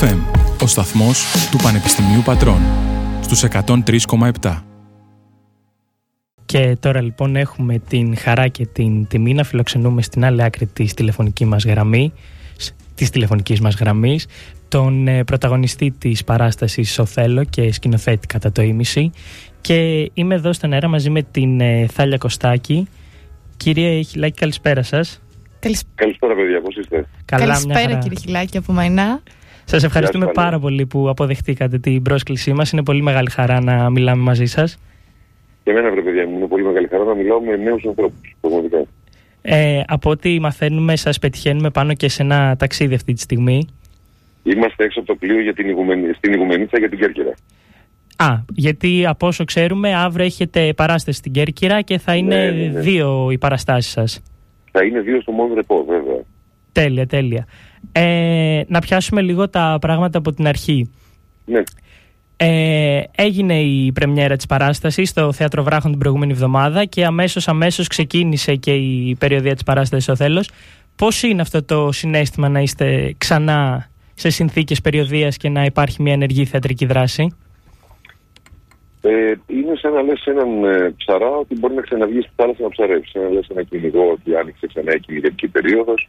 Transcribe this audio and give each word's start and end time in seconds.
FM, 0.00 0.18
ο 0.62 0.66
σταθμός 0.66 1.24
του 1.50 1.56
Πανεπιστημίου 1.62 2.22
Πατρών, 2.24 2.60
στους 3.20 3.44
103,7. 4.42 4.62
Και 6.44 6.76
τώρα 6.80 7.02
λοιπόν 7.02 7.36
έχουμε 7.36 7.78
την 7.78 8.16
χαρά 8.16 8.48
και 8.48 8.66
την 8.66 9.06
τιμή 9.06 9.34
να 9.34 9.44
φιλοξενούμε 9.44 10.02
στην 10.02 10.24
άλλη 10.24 10.42
άκρη 10.42 10.66
της 10.66 10.94
τηλεφωνικής 10.94 11.46
μας 11.46 11.64
γραμμής, 11.64 12.10
της 12.94 13.10
τηλεφωνικής 13.10 13.60
μας 13.60 13.74
γραμμής, 13.74 14.26
τον 14.68 15.08
ε, 15.08 15.24
πρωταγωνιστή 15.24 15.90
της 15.90 16.24
παράστασης 16.24 16.98
Οθέλο 16.98 17.44
και 17.44 17.72
σκηνοθέτη 17.72 18.26
κατά 18.26 18.52
το 18.52 18.62
ίμιση 18.62 19.10
και 19.60 20.10
είμαι 20.14 20.34
εδώ 20.34 20.52
στον 20.52 20.72
αέρα 20.72 20.88
μαζί 20.88 21.10
με 21.10 21.22
την 21.22 21.60
ε, 21.60 21.86
Θάλια 21.86 22.18
Κωστάκη. 22.18 22.88
Κύριε 23.56 24.02
Χιλάκη, 24.02 24.38
καλησπέρα 24.38 24.82
σας. 24.82 25.22
Καλησπέρα, 25.94 26.34
παιδιά, 26.34 26.60
πώς 26.60 26.76
είστε; 26.76 27.06
Καλά, 27.24 27.46
Καλησπέρα, 27.46 27.98
κύριε 27.98 28.18
Χιλάκη, 28.20 28.56
από 28.56 28.72
Μαϊνά. 28.72 29.22
Σας 29.64 29.84
ευχαριστούμε 29.84 30.24
Γεια 30.24 30.34
σας, 30.34 30.44
πάρα 30.44 30.58
πολύ 30.58 30.86
που 30.86 31.08
αποδεχτήκατε 31.08 31.78
την 31.78 32.02
πρόσκλησή 32.02 32.52
μας. 32.52 32.72
Είναι 32.72 32.82
πολύ 32.82 33.02
μεγάλη 33.02 33.30
χαρά 33.30 33.60
να 33.60 33.90
μιλάμε 33.90 34.22
μαζί 34.22 34.46
σας. 34.46 34.78
Και 35.64 35.70
εμένα, 35.70 35.90
βρε 35.90 36.00
παιδιά 36.00 36.26
μου, 36.26 36.36
είναι 36.36 36.46
πολύ 36.46 36.64
μεγάλη 36.64 36.86
χαρά 36.88 37.04
να 37.04 37.14
μιλάω 37.14 37.40
με 37.40 37.56
νέους 37.56 37.84
ανθρώπους. 37.86 38.36
Πραγματικά. 38.40 38.84
Ε, 39.42 39.80
από 39.86 40.10
ό,τι 40.10 40.40
μαθαίνουμε, 40.40 40.96
σας 40.96 41.18
πετυχαίνουμε 41.18 41.70
πάνω 41.70 41.94
και 41.94 42.08
σε 42.08 42.22
ένα 42.22 42.56
ταξίδι 42.56 42.94
αυτή 42.94 43.12
τη 43.12 43.20
στιγμή. 43.20 43.68
Είμαστε 44.42 44.84
έξω 44.84 44.98
από 44.98 45.08
το 45.08 45.14
πλοίο 45.14 45.40
για 45.40 45.54
την 45.54 45.68
Ιγουμενή, 45.68 46.12
στην 46.12 46.32
Ιγουμενίτσα 46.32 46.78
για 46.78 46.88
την 46.88 46.98
Κέρκυρα. 46.98 47.34
Α, 48.16 48.34
γιατί 48.54 49.06
από 49.06 49.26
όσο 49.26 49.44
ξέρουμε, 49.44 49.94
αύριο 49.94 50.24
έχετε 50.24 50.72
παράσταση 50.76 51.18
στην 51.18 51.32
Κέρκυρα 51.32 51.80
και 51.80 51.98
θα 51.98 52.14
είναι 52.14 52.36
Ναι, 52.36 52.50
ναι, 52.50 52.68
ναι. 52.68 52.80
δύο 52.80 53.30
οι 53.30 53.38
παραστάσεις 53.38 53.92
σας. 53.92 54.22
Θα 54.70 54.84
είναι 54.84 55.00
δύο 55.00 55.20
στο 55.20 55.32
μόνο 55.32 55.54
ρεπό, 55.54 55.84
βέβαια. 55.88 56.20
Τέλεια, 56.72 57.06
τέλεια. 57.06 57.46
Ε, 57.92 58.62
να 58.66 58.78
πιάσουμε 58.78 59.20
λίγο 59.20 59.48
τα 59.48 59.78
πράγματα 59.80 60.18
από 60.18 60.32
την 60.32 60.46
αρχή. 60.46 60.90
Ναι, 61.44 61.62
Ε, 62.36 63.02
έγινε 63.16 63.60
η 63.60 63.92
πρεμιέρα 63.92 64.36
της 64.36 64.46
παράστασης 64.46 65.08
στο 65.08 65.32
Θέατρο 65.32 65.62
Βράχων 65.62 65.90
την 65.90 66.00
προηγούμενη 66.00 66.32
εβδομάδα 66.32 66.84
και 66.84 67.04
αμέσως 67.04 67.48
αμέσως 67.48 67.86
ξεκίνησε 67.86 68.54
και 68.54 68.74
η 68.74 69.16
περιοδία 69.18 69.52
της 69.52 69.62
παράστασης 69.62 70.08
ο 70.08 70.16
Θέλος. 70.16 70.50
Πώς 70.96 71.22
είναι 71.22 71.40
αυτό 71.40 71.64
το 71.64 71.92
συνέστημα 71.92 72.48
να 72.48 72.60
είστε 72.60 73.14
ξανά 73.18 73.88
σε 74.14 74.30
συνθήκες 74.30 74.80
περιοδίας 74.80 75.36
και 75.36 75.48
να 75.48 75.64
υπάρχει 75.64 76.02
μια 76.02 76.12
ενεργή 76.12 76.44
θεατρική 76.44 76.86
δράση; 76.86 77.36
Ε, 79.06 79.34
είναι 79.46 79.74
σαν 79.76 79.92
να 79.92 80.02
λες 80.02 80.24
έναν 80.26 80.64
ε, 80.64 80.94
ψαρά 80.96 81.30
ότι 81.30 81.58
μπορεί 81.58 81.74
να 81.74 81.82
ξαναβγείς 81.82 82.24
στη 82.24 82.32
θάλασσα 82.36 82.62
να 82.62 82.68
ψαρεύεις. 82.68 83.10
Σαν 83.10 83.22
να 83.22 83.28
λες 83.28 83.48
ένα 83.48 83.62
κυνηγό 83.62 84.10
ότι 84.10 84.36
άνοιξε 84.36 84.66
ξανά 84.66 84.94
η 84.94 85.00
κυνηγετική 85.00 85.48
περίοδος. 85.48 86.08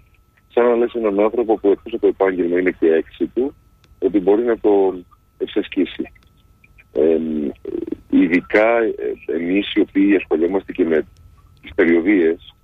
Σαν 0.56 0.66
να 0.66 0.76
λες 0.76 0.94
έναν 0.94 1.20
άνθρωπο 1.20 1.60
που 1.60 1.70
εκτός 1.70 1.94
από 1.94 2.02
το 2.02 2.08
επάγγελμα 2.08 2.60
είναι 2.60 2.72
και 2.80 2.94
έξι 2.94 3.28
του, 3.28 3.56
ότι 4.00 4.20
μπορεί 4.20 4.44
να 4.44 4.58
το 4.60 4.94
εξασκήσει. 5.38 6.12
Ε, 6.94 7.18
ειδικά 8.10 8.78
ε, 8.78 8.94
εμείς 9.36 9.74
οι 9.74 9.80
οποίοι 9.80 10.16
ασχολιόμαστε 10.16 10.72
και 10.72 10.86
με 10.86 11.06
τις 11.62 11.74
περιοδίες, 11.76 12.56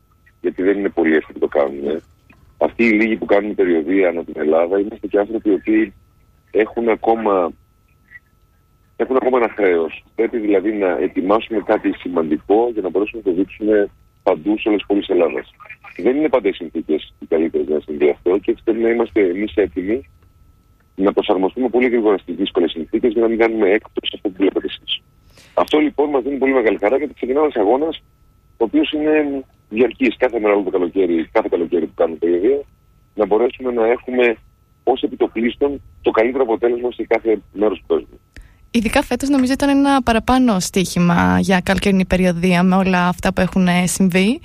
γιατί 0.42 0.64
δεν 0.64 0.78
είναι 0.78 0.89
πολύ 0.89 1.16
εύκολο 1.16 1.38
να 1.42 1.48
το 1.48 1.58
κάνουμε. 1.59 2.02
Αυτοί 2.58 2.83
οι 2.83 2.92
λίγοι 2.92 3.16
που 3.16 3.25
κάνουν 3.25 3.56
περιοδία 3.56 4.09
ανά 4.09 4.23
την 4.23 4.36
Ελλάδα 4.38 4.80
είμαστε 4.80 5.08
και 5.08 5.20
άνθρωποι 5.20 5.50
οι 5.50 5.53
οποίοι 5.53 5.94
έχουν 6.52 6.89
ακόμα 6.89 7.53
έχουν 8.95 9.16
ακόμα 9.16 9.38
ένα 9.38 9.53
χρέος. 9.55 10.03
Πρέπει 10.16 10.38
δηλαδή 10.38 10.72
να 10.72 10.98
ετοιμάσουμε 10.98 11.59
κάτι 11.66 11.94
σημαντικό 11.94 12.70
για 12.73 12.81
να 12.81 12.89
μπορέσουμε 12.89 13.22
να 13.26 13.31
το 13.31 13.38
δείξουμε 13.38 13.89
παντού 14.23 14.58
σε 14.59 14.67
όλες 14.67 14.80
τις 14.80 14.88
πόλεις 14.88 15.09
Ελλάδας. 15.09 15.52
Δεν 15.98 16.15
είναι 16.15 16.30
πάντα 16.30 16.48
οι 16.48 16.54
συνθήκες 16.54 17.14
οι 17.20 17.26
καλύτερες 17.26 17.65
για 17.65 17.76
να 17.76 17.82
συμβεί 17.82 18.09
αυτό 18.09 18.37
και 18.37 18.52
έτσι 18.52 18.64
πρέπει 18.64 18.80
να 18.80 18.89
είμαστε 18.89 19.21
εμείς 19.21 19.52
έτοιμοι 19.55 20.09
να 20.95 21.14
προσαρμοστούμε 21.14 21.70
πολύ 21.70 21.87
γρήγορα 21.87 22.17
στις 22.17 22.36
δύσκολες 22.36 22.71
συνθήκες 22.71 23.11
για 23.11 23.21
να 23.21 23.27
μην 23.27 23.37
κάνουμε 23.37 23.70
έκπτωση 23.70 24.11
αυτό 24.15 24.30
που 24.30 24.36
βλέπετε 24.37 24.67
εσεί. 24.67 25.02
Αυτό 25.54 25.80
λοιπόν 25.80 26.10
μας 26.10 26.23
δίνει 26.23 26.37
πολύ 26.37 26.54
μεγάλη 26.54 26.77
χαρά 26.77 26.98
γιατί 26.98 27.14
ξεκινά 27.14 27.39
ένας 27.39 27.55
αγώνας 27.55 28.02
ο 28.58 28.64
οποίος 28.64 28.92
είναι 28.92 29.43
διαρκής 29.70 30.17
κάθε 30.17 30.39
μέρα 30.39 30.54
όλο 30.54 30.64
το 30.64 30.70
καλοκαίρι, 30.70 31.30
κάθε 31.31 31.48
καλοκαίρι 31.52 31.86
που 31.86 31.93
κάνουμε 31.95 32.17
περιοδία, 32.17 32.61
να 33.15 33.26
μπορέσουμε 33.26 33.71
να 33.71 33.87
έχουμε 33.87 34.37
ως 34.83 35.02
επιτοπλίστων 35.04 35.81
το 36.02 36.11
καλύτερο 36.11 36.43
αποτέλεσμα 36.43 36.92
σε 36.92 37.04
κάθε 37.04 37.42
μέρος 37.54 37.77
του 37.80 37.86
κόσμου. 37.87 38.20
Ειδικά 38.73 39.04
φέτος 39.04 39.30
νομίζω 39.30 39.54
ήταν 39.54 39.70
ένα 39.70 40.02
παραπάνω 40.04 40.59
στοίχημα 40.59 41.39
για 41.39 41.59
καλοκαιρινή 41.59 42.05
περιοδία 42.05 42.64
με 42.64 42.76
όλα 42.76 43.08
αυτά 43.08 43.33
που 43.33 43.42
έχουν 43.42 43.67
ε, 43.67 43.87
συμβεί. 43.87 44.42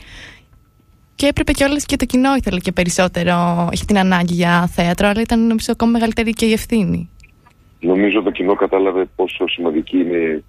Και 1.15 1.27
έπρεπε 1.27 1.53
κιόλας 1.53 1.87
και 1.87 1.97
το 1.97 2.05
κοινό 2.05 2.35
ήθελε 2.35 2.59
και 2.59 2.73
περισσότερο, 2.73 3.69
είχε 3.73 3.85
την 3.85 3.99
ανάγκη 3.99 4.35
για 4.35 4.67
θέατρο, 4.67 5.09
αλλά 5.09 5.21
ήταν 5.21 5.41
νομίζω 5.41 5.73
ακόμα 5.73 5.91
μεγαλύτερη 5.91 6.33
και 6.33 6.47
η 6.47 6.53
ευθύνη. 6.53 7.11
Νομίζω 7.81 8.23
το 8.23 8.31
κοινό 8.31 8.55
κατάλαβε 8.55 9.09
πόσο 9.17 9.49
σημαντική 9.49 9.99
είναι 9.99 10.43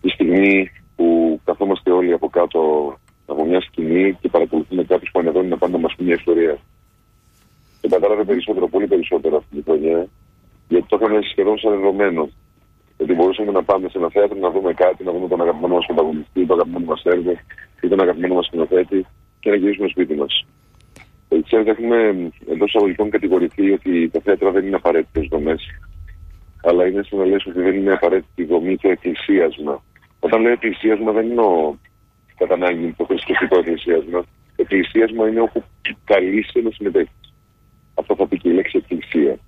η 0.00 0.08
στιγμή 0.08 0.70
που 0.96 1.40
καθόμαστε 1.44 1.90
όλοι 1.90 2.12
από 2.12 2.28
κάτω 2.28 2.60
από 3.26 3.44
μια 3.44 3.60
σκηνή 3.60 4.18
και 4.20 4.28
παρακολουθούμε 4.28 4.84
κάποιους 4.84 5.10
που 5.10 5.18
ανεβαίνουν 5.18 5.48
να 5.48 5.56
πάνε 5.56 5.72
να 5.72 5.78
μας 5.78 5.94
πει 5.96 6.04
μια 6.04 6.14
ιστορία. 6.14 6.58
Το 7.80 7.88
κατάλαβε 7.88 8.24
περισσότερο, 8.24 8.68
πολύ 8.68 8.86
περισσότερο 8.86 9.36
αυτή 9.36 9.56
τη 9.56 9.62
χρονιά, 9.62 10.06
γιατί 10.68 10.86
το 10.88 10.98
είχαμε 11.00 11.18
σχεδόν 11.30 11.58
σαν 11.58 11.70
δεδομένο. 11.70 12.28
Γιατί 12.98 13.14
μπορούσαμε 13.14 13.50
να 13.50 13.62
πάμε 13.62 13.88
σε 13.88 13.98
ένα 13.98 14.08
θέατρο 14.08 14.38
να 14.38 14.50
δούμε 14.50 14.72
κάτι, 14.72 15.04
να 15.04 15.12
δούμε 15.12 15.28
τον 15.28 15.40
αγαπημένο 15.40 15.74
μας 15.74 15.86
πρωταγωνιστή, 15.86 16.46
τον 16.46 16.56
αγαπημένο 16.56 16.84
μας 16.84 17.02
έργο 17.04 17.32
ή 17.80 17.88
τον 17.88 18.00
αγαπημένο 18.00 18.34
μας 18.34 18.46
σκηνοθέτη 18.46 19.06
και 19.40 19.50
να 19.50 19.56
γυρίσουμε 19.56 19.88
σπίτι 19.88 20.14
μας. 20.14 20.46
Ε, 21.28 21.40
Ξέρετε, 21.42 21.70
έχουμε 21.70 21.96
εντός 22.50 22.68
εισαγωγικών 22.68 23.10
κατηγορηθεί 23.10 23.70
ότι 23.70 24.08
τα 24.08 24.20
θέατρα 24.20 24.50
δεν 24.50 24.66
είναι 24.66 24.76
απαραίτητες 24.76 25.26
δομές. 25.30 25.62
Αλλά 26.62 26.86
είναι 26.86 27.02
σαν 27.02 27.18
να 27.18 27.24
λες 27.24 27.46
ότι 27.46 27.60
δεν 27.60 27.74
είναι 27.74 27.92
απαραίτητη 27.92 28.44
δομή 28.44 28.76
το 28.76 28.88
εκκλησίασμα. 28.88 29.82
Όταν 30.20 30.42
λέω 30.42 30.52
εκκλησίασμα 30.52 31.12
δεν 31.12 31.28
εννοώ 31.28 31.74
κατά 32.36 32.54
ανάγκη 32.54 32.94
το 32.96 33.04
θρησκευτικό 33.04 33.58
εκκλησίασμα. 33.58 34.24
Εκκλησίασμα 34.56 35.28
είναι 35.28 35.40
όπου 35.40 35.62
καλείσαι 36.04 36.60
να 36.60 36.70
συμμετέχεις. 36.70 37.34
Αυτό 37.94 38.14
θα 38.14 38.26
πει 38.26 38.38
και 38.38 38.48
η 38.48 38.52
λέξη 38.52 38.76
εκκλησία. 38.76 39.38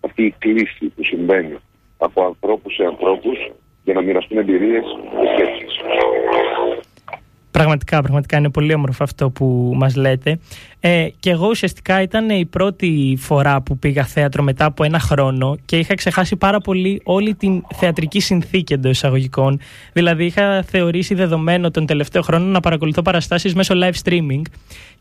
Αυτή 0.00 0.22
η 0.22 0.34
κλίση 0.38 0.86
που 0.86 1.04
συμβαίνει 1.04 1.56
από 2.02 2.24
ανθρώπους 2.24 2.74
σε 2.74 2.84
ανθρώπους 2.84 3.38
για 3.84 3.94
να 3.94 4.00
μοιραστούν 4.00 4.38
εμπειρίες 4.38 4.84
και 5.20 5.26
σκέψεις. 5.32 5.80
Πραγματικά, 7.50 8.00
πραγματικά 8.00 8.38
είναι 8.38 8.50
πολύ 8.50 8.74
όμορφο 8.74 9.04
αυτό 9.04 9.30
που 9.30 9.72
μας 9.76 9.96
λέτε. 9.96 10.38
Ε, 10.80 11.08
και 11.20 11.30
εγώ 11.30 11.48
ουσιαστικά 11.48 12.02
ήταν 12.02 12.30
η 12.30 12.46
πρώτη 12.46 13.16
φορά 13.18 13.62
που 13.62 13.78
πήγα 13.78 14.04
θέατρο 14.04 14.42
μετά 14.42 14.64
από 14.64 14.84
ένα 14.84 14.98
χρόνο 14.98 15.56
και 15.64 15.78
είχα 15.78 15.94
ξεχάσει 15.94 16.36
πάρα 16.36 16.58
πολύ 16.58 17.00
όλη 17.04 17.34
την 17.34 17.64
θεατρική 17.74 18.20
συνθήκη 18.20 18.72
εντός 18.72 18.90
εισαγωγικών. 18.90 19.60
Δηλαδή 19.92 20.24
είχα 20.24 20.62
θεωρήσει 20.62 21.14
δεδομένο 21.14 21.70
τον 21.70 21.86
τελευταίο 21.86 22.22
χρόνο 22.22 22.44
να 22.44 22.60
παρακολουθώ 22.60 23.02
παραστάσεις 23.02 23.54
μέσω 23.54 23.74
live 23.76 24.08
streaming 24.08 24.42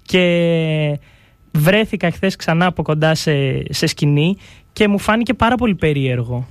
και 0.01 0.99
βρέθηκα 1.51 2.11
χθες 2.11 2.35
ξανά 2.35 2.65
από 2.65 2.83
κοντά 2.83 3.15
σε, 3.15 3.63
σε 3.73 3.87
σκηνή 3.87 4.37
και 4.73 4.87
μου 4.87 4.99
φάνηκε 4.99 5.33
πάρα 5.33 5.55
πολύ 5.55 5.75
περίεργο. 5.75 6.47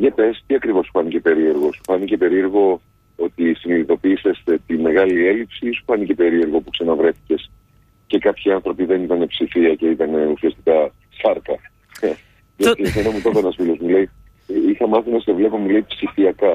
Για 0.00 0.10
πες, 0.10 0.42
τι 0.46 0.54
ακριβώς 0.54 0.84
σου 0.84 0.90
φάνηκε 0.92 1.20
περίεργο. 1.20 1.72
Σου 1.72 1.80
φάνηκε 1.84 2.16
περίεργο 2.16 2.80
ότι 3.16 3.54
συνειδητοποίησες 3.54 4.42
τη 4.66 4.78
μεγάλη 4.78 5.26
έλλειψη 5.26 5.68
ή 5.68 5.72
σου 5.72 5.84
φάνηκε 5.86 6.14
περίεργο 6.14 6.60
που 6.60 6.70
ξαναβρέθηκες 6.70 7.50
και 8.06 8.18
κάποιοι 8.18 8.52
άνθρωποι 8.52 8.84
δεν 8.84 9.02
ήταν 9.02 9.26
ψηφία 9.26 9.74
και 9.74 9.86
ήταν 9.86 10.14
ουσιαστικά 10.14 10.92
σάρκα. 11.22 11.56
Γιατί 12.56 12.82
εσένα 12.82 13.10
μου 13.10 13.20
το 13.22 13.28
είπε 13.30 13.38
ένας 13.38 13.54
φίλος 13.54 13.78
μου 13.78 13.88
λέει 13.88 14.10
είχα 14.68 14.88
μάθει 14.88 15.10
να 15.10 15.18
σε 15.18 15.32
βλέπω 15.32 15.56
μου 15.56 15.68
λέει 15.68 15.84
ψηφιακά. 15.88 16.52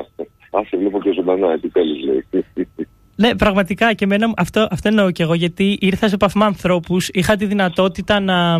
Α, 0.52 0.60
σε 0.68 0.78
βλέπω 0.78 1.02
και 1.02 1.12
ζωντανά, 1.12 1.52
επιτέλους 1.52 2.04
λέει. 2.04 2.26
Ναι, 3.16 3.36
πραγματικά 3.36 3.94
και 3.94 4.04
εμένα 4.04 4.34
αυτό, 4.38 4.68
αυτό 4.72 4.88
εννοώ 4.88 5.12
και 5.12 5.24
εγώ 5.24 5.34
γιατί 5.34 5.78
ήρθα 5.82 6.08
σε 6.08 6.16
επαφή 6.16 6.38
με 6.38 6.46
ανθρώπους, 6.46 7.10
είχα 7.14 7.36
τη 7.36 7.46
δυνατότητα 7.46 8.20
να, 8.20 8.58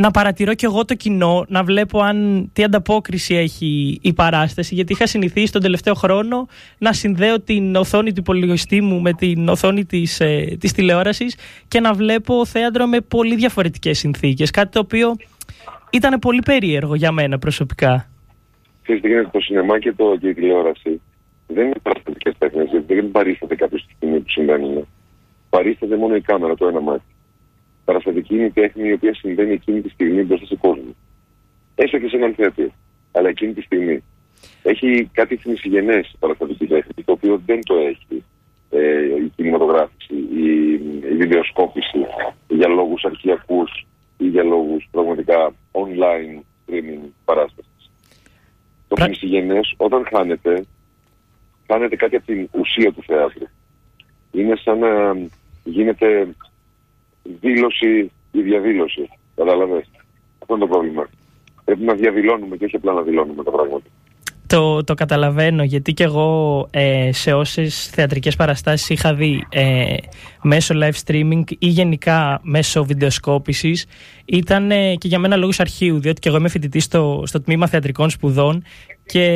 να 0.00 0.10
παρατηρώ 0.10 0.54
και 0.54 0.66
εγώ 0.66 0.84
το 0.84 0.94
κοινό, 0.94 1.44
να 1.48 1.62
βλέπω 1.62 2.00
αν 2.00 2.48
τι 2.52 2.64
ανταπόκριση 2.64 3.34
έχει 3.34 3.98
η 4.02 4.12
παράσταση. 4.12 4.74
Γιατί 4.74 4.92
είχα 4.92 5.06
συνηθίσει 5.06 5.52
τον 5.52 5.62
τελευταίο 5.62 5.94
χρόνο 5.94 6.46
να 6.78 6.92
συνδέω 6.92 7.40
την 7.40 7.76
οθόνη 7.76 8.12
του 8.12 8.20
υπολογιστή 8.20 8.80
μου 8.80 9.00
με 9.00 9.12
την 9.12 9.48
οθόνη 9.48 9.84
της 9.84 10.20
ε, 10.20 10.56
της 10.60 10.72
τηλεόρασης 10.72 11.36
και 11.68 11.80
να 11.80 11.92
βλέπω 11.92 12.46
θέατρο 12.46 12.86
με 12.86 13.00
πολύ 13.00 13.34
διαφορετικές 13.34 13.98
συνθήκες. 13.98 14.50
Κάτι 14.50 14.70
το 14.70 14.78
οποίο 14.78 15.16
ήταν 15.90 16.18
πολύ 16.18 16.42
περίεργο 16.44 16.94
για 16.94 17.12
μένα 17.12 17.38
προσωπικά. 17.38 18.08
Ξέρεις 18.82 19.02
τι 19.02 19.08
γίνεται 19.08 19.28
το 19.32 19.40
σινεμά 19.40 19.78
και, 19.78 19.92
το, 19.92 20.16
και 20.20 20.28
η 20.28 20.34
τηλεόραση. 20.34 21.00
Δεν 21.46 21.64
είναι 21.64 21.78
παραστατικές 21.82 22.34
τέχνες, 22.38 22.68
γιατί 22.70 22.94
δεν 22.94 23.10
παρίσταται 23.10 23.54
κάποιο 23.54 23.78
στη 23.78 23.92
στιγμή 23.96 24.18
που 24.18 24.30
συμβαίνουν. 24.30 24.86
Παρίσταται 25.48 25.96
μόνο 25.96 26.14
η 26.14 26.20
κάμερα, 26.20 26.54
το 26.54 26.66
ένα 26.66 26.80
μάτι. 26.80 27.02
Παραστατική 27.88 28.34
είναι 28.34 28.44
η 28.44 28.50
τέχνη 28.50 28.88
η 28.88 28.92
οποία 28.92 29.14
συμβαίνει 29.14 29.52
εκείνη 29.52 29.80
τη 29.80 29.88
στιγμή 29.88 30.22
μπροστά 30.22 30.46
σε 30.46 30.56
κόσμο. 30.56 30.94
Έστω 31.74 31.98
και 31.98 32.08
σε 32.08 32.16
έναν 32.16 32.34
θεατή, 32.34 32.72
αλλά 33.12 33.28
εκείνη 33.28 33.52
τη 33.52 33.60
στιγμή. 33.62 34.02
Έχει 34.62 35.10
κάτι 35.12 35.36
θνησιγενές 35.36 36.08
η 36.12 36.16
παραστατική 36.18 36.66
τέχνη, 36.66 37.04
το 37.04 37.12
οποίο 37.12 37.42
δεν 37.46 37.60
το 37.64 37.74
έχει 37.74 38.24
ε, 38.70 39.04
η 39.24 39.32
κινηματογράφηση, 39.36 40.14
η, 40.14 40.72
η 41.10 41.16
βιντεοσκόπηση 41.16 41.98
για 42.48 42.68
λόγους 42.68 43.04
αρχιακούς 43.04 43.86
ή 44.18 44.26
για 44.26 44.42
λόγους 44.42 44.88
πραγματικά 44.90 45.54
online 45.72 46.40
streaming 46.40 47.08
παράστασης. 47.24 47.90
Το 48.88 48.94
Πρα- 48.94 49.08
μισηγενές 49.08 49.74
όταν 49.76 50.06
χάνεται, 50.12 50.64
χάνεται 51.66 51.96
κάτι 51.96 52.16
από 52.16 52.26
την 52.26 52.48
ουσία 52.52 52.92
του 52.92 53.02
θεάτρου. 53.02 53.46
Είναι 54.32 54.56
σαν 54.56 54.78
να 54.78 55.16
γίνεται 55.64 56.28
δήλωση 57.40 58.10
ή 58.30 58.40
διαδήλωση. 58.40 59.08
Κατάλαβες. 59.34 59.90
Αυτό 60.38 60.54
είναι 60.54 60.64
το 60.64 60.70
πρόβλημα. 60.70 61.08
Πρέπει 61.64 61.84
να 61.84 61.94
διαδηλώνουμε 61.94 62.56
και 62.56 62.64
όχι 62.64 62.76
απλά 62.76 62.92
να 62.92 63.02
δηλώνουμε 63.02 63.44
τα 63.44 63.50
πράγματα. 63.50 63.84
Το, 64.46 64.84
το 64.84 64.94
καταλαβαίνω 64.94 65.62
γιατί 65.62 65.92
και 65.92 66.04
εγώ 66.04 66.66
ε, 66.70 67.12
σε 67.12 67.32
όσες 67.32 67.88
θεατρικές 67.88 68.36
παραστάσεις 68.36 68.88
είχα 68.88 69.14
δει 69.14 69.46
ε, 69.48 69.94
μέσω 70.48 70.74
live 70.82 70.98
streaming 71.06 71.42
ή 71.58 71.66
γενικά 71.66 72.40
μέσω 72.42 72.84
βιντεοσκόπησης 72.84 73.86
ήταν 74.24 74.70
ε, 74.70 74.94
και 74.94 75.08
για 75.08 75.18
μένα 75.18 75.36
λόγους 75.36 75.60
αρχείου 75.60 76.00
διότι 76.00 76.20
και 76.20 76.28
εγώ 76.28 76.38
είμαι 76.38 76.48
φοιτητής 76.48 76.84
στο, 76.84 77.22
στο 77.26 77.40
τμήμα 77.40 77.66
θεατρικών 77.66 78.10
σπουδών 78.10 78.62
και 79.06 79.26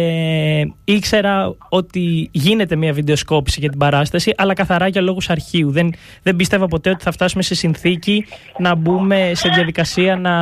ήξερα 0.84 1.54
ότι 1.68 2.28
γίνεται 2.32 2.76
μια 2.76 2.92
βιντεοσκόπηση 2.92 3.60
για 3.60 3.68
την 3.68 3.78
παράσταση 3.78 4.32
αλλά 4.36 4.54
καθαρά 4.54 4.88
για 4.88 5.00
λόγους 5.00 5.30
αρχείου. 5.30 5.70
Δεν, 5.70 5.92
δεν 6.22 6.36
πίστευα 6.36 6.66
ποτέ 6.66 6.90
ότι 6.90 7.02
θα 7.02 7.10
φτάσουμε 7.12 7.42
σε 7.42 7.54
συνθήκη 7.54 8.26
να 8.58 8.74
μπούμε 8.74 9.30
σε 9.34 9.48
διαδικασία 9.48 10.16
να 10.16 10.32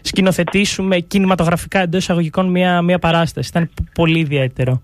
σκηνοθετήσουμε 0.00 0.98
κινηματογραφικά 0.98 1.80
εντός 1.80 2.02
εισαγωγικών 2.02 2.50
μια, 2.50 2.82
μια 2.82 2.98
παράσταση. 2.98 3.48
Ήταν 3.48 3.70
π- 3.74 3.94
πολύ 3.94 4.18
ιδιαίτερο. 4.18 4.82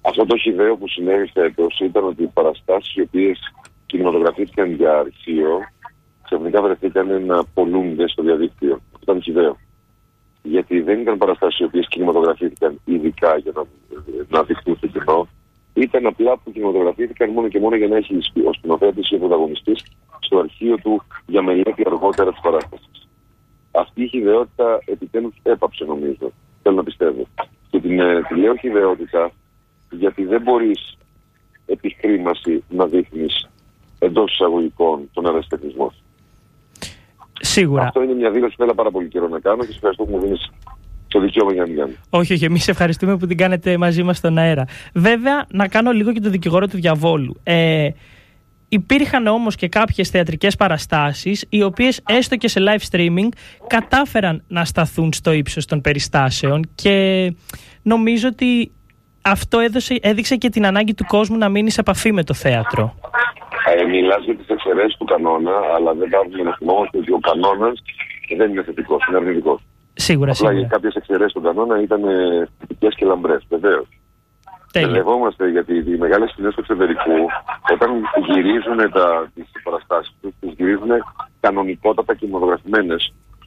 Αυτό 0.00 0.26
το 0.26 0.36
χιδαίο 0.36 0.76
που 0.76 0.88
συνέβη 0.88 1.30
φέτος 1.32 1.80
ήταν 1.80 2.04
ότι 2.04 2.22
οι 2.22 2.26
παραστάσεις 2.26 2.94
οι 2.94 3.00
οποίες 3.00 3.38
κινηματογραφήθηκαν 3.88 4.72
για 4.72 4.98
αρχείο 4.98 5.60
ξαφνικά 6.22 6.62
βρεθήκαν 6.62 7.24
να 7.24 7.44
πολλούνται 7.44 8.08
στο 8.08 8.22
διαδίκτυο. 8.22 8.74
Αυτό 8.74 8.98
ήταν 9.02 9.22
χιδαίο. 9.22 9.56
Γιατί 10.42 10.80
δεν 10.80 11.00
ήταν 11.00 11.18
παραστάσεις 11.18 11.60
οι 11.60 11.64
οποίες 11.64 11.88
κινηματογραφήθηκαν 11.88 12.80
ειδικά 12.84 13.36
για 13.36 13.52
να, 13.54 13.62
να 14.28 14.42
δειχτούν 14.42 14.76
στο 14.76 14.86
κοινό. 14.86 15.28
Ήταν 15.74 16.06
απλά 16.06 16.38
που 16.38 16.52
κινηματογραφήθηκαν 16.52 17.30
μόνο 17.30 17.48
και 17.48 17.60
μόνο 17.60 17.76
για 17.76 17.88
να 17.88 17.96
έχει 17.96 18.16
ο 18.46 18.52
σκηνοθέτης 18.52 19.10
ή 19.10 19.14
ο 19.14 19.18
πρωταγωνιστής 19.18 19.84
στο 20.20 20.38
αρχείο 20.38 20.76
του 20.76 21.02
για 21.26 21.42
μελέτη 21.42 21.82
αργότερα 21.86 22.30
της 22.30 22.40
παράστασης. 22.40 23.08
Αυτή 23.70 24.02
η 24.02 24.08
χιδαιότητα 24.08 24.78
επιτέλους 24.84 25.34
έπαψε 25.42 25.84
νομίζω. 25.84 26.32
Θέλω 26.62 26.76
να 26.76 26.82
πιστεύω. 26.82 27.26
Και 27.70 27.80
την, 27.80 28.00
ε, 28.00 28.22
τη 28.28 28.34
λέω 28.34 28.56
χιδαιότητα 28.56 29.30
γιατί 29.90 30.24
δεν 30.24 30.42
μπορείς 30.42 30.96
επί 31.66 31.96
χρήμαση 32.00 32.64
να 32.68 32.86
δείχνεις 32.86 33.48
εντός 33.98 34.32
εισαγωγικών 34.32 35.08
τον 35.12 35.26
αεραστεχνισμό. 35.26 35.92
Σίγουρα. 37.40 37.82
Αυτό 37.82 38.02
είναι 38.02 38.14
μια 38.14 38.30
δήλωση 38.30 38.56
που 38.56 38.62
έλα 38.62 38.74
πάρα 38.74 38.90
πολύ 38.90 39.08
καιρό 39.08 39.28
να 39.28 39.38
κάνω 39.38 39.60
και 39.60 39.70
σε 39.70 39.74
ευχαριστώ 39.74 40.04
που 40.04 40.10
μου 40.12 40.20
δίνεις 40.20 40.50
το 41.08 41.20
δικαίωμα 41.20 41.52
για 41.52 41.60
να 41.60 41.66
την 41.68 41.76
κάνω. 41.76 41.92
Όχι, 42.10 42.32
όχι. 42.32 42.44
Εμείς 42.44 42.68
ευχαριστούμε 42.68 43.16
που 43.16 43.26
την 43.26 43.36
κάνετε 43.36 43.76
μαζί 43.76 44.02
μας 44.02 44.16
στον 44.16 44.38
αέρα. 44.38 44.64
Βέβαια, 44.94 45.46
να 45.50 45.68
κάνω 45.68 45.90
λίγο 45.90 46.12
και 46.12 46.20
το 46.20 46.30
δικηγόρο 46.30 46.66
του 46.66 46.76
διαβόλου. 46.76 47.36
Ε, 47.42 47.88
υπήρχαν 48.68 49.26
όμως 49.26 49.54
και 49.54 49.68
κάποιες 49.68 50.08
θεατρικές 50.08 50.56
παραστάσεις 50.56 51.44
οι 51.48 51.62
οποίες 51.62 52.00
έστω 52.06 52.36
και 52.36 52.48
σε 52.48 52.60
live 52.60 52.94
streaming 52.94 53.28
κατάφεραν 53.66 54.42
να 54.48 54.64
σταθούν 54.64 55.12
στο 55.12 55.32
ύψος 55.32 55.64
των 55.64 55.80
περιστάσεων 55.80 56.70
και 56.74 57.32
νομίζω 57.82 58.28
ότι 58.28 58.72
αυτό 59.22 59.58
έδωσε, 59.58 59.98
έδειξε 60.00 60.36
και 60.36 60.48
την 60.48 60.66
ανάγκη 60.66 60.94
του 60.94 61.04
κόσμου 61.06 61.36
να 61.36 61.48
μείνει 61.48 61.70
σε 61.70 61.80
επαφή 61.80 62.12
με 62.12 62.24
το 62.24 62.34
θέατρο. 62.34 62.94
Ε, 64.08 64.10
Μιλάς 64.10 64.24
για 64.24 64.36
τις 64.36 64.48
εξαιρέσεις 64.48 64.96
του 64.98 65.04
κανόνα, 65.04 65.52
αλλά 65.76 65.94
δεν 65.94 66.08
πάμε 66.08 66.42
να 66.42 66.56
θυμόμαστε 66.56 66.98
ότι 66.98 67.12
ο 67.12 67.18
κανόνας 67.18 67.82
δεν 68.36 68.50
είναι 68.50 68.62
θετικός, 68.62 69.06
είναι 69.08 69.16
αρνητικός. 69.16 69.60
Σίγουρα, 69.94 70.32
Απλά 70.32 70.48
σίγουρα. 70.48 70.68
κάποιες 70.68 70.94
εξαιρέσεις 70.94 71.32
του 71.32 71.40
κανόνα 71.40 71.80
ήταν 71.82 72.02
θετικές 72.58 72.94
και 72.94 73.04
λαμπρές, 73.04 73.42
βεβαίως. 73.48 73.88
Τέλεια. 74.72 74.88
Μπερδευόμαστε 74.88 75.48
γιατί 75.48 75.74
οι 75.74 75.96
μεγάλες 75.96 76.30
σκηνέ 76.30 76.48
του 76.48 76.60
εξωτερικού, 76.60 77.16
όταν 77.72 77.90
γυρίζουν 78.32 78.78
τις 79.34 79.62
παραστάσεις 79.62 80.14
τους, 80.20 80.32
τις 80.40 80.52
γυρίζουν 80.56 80.90
κανονικότατα 81.40 82.14
κινηματογραφημένε 82.14 82.96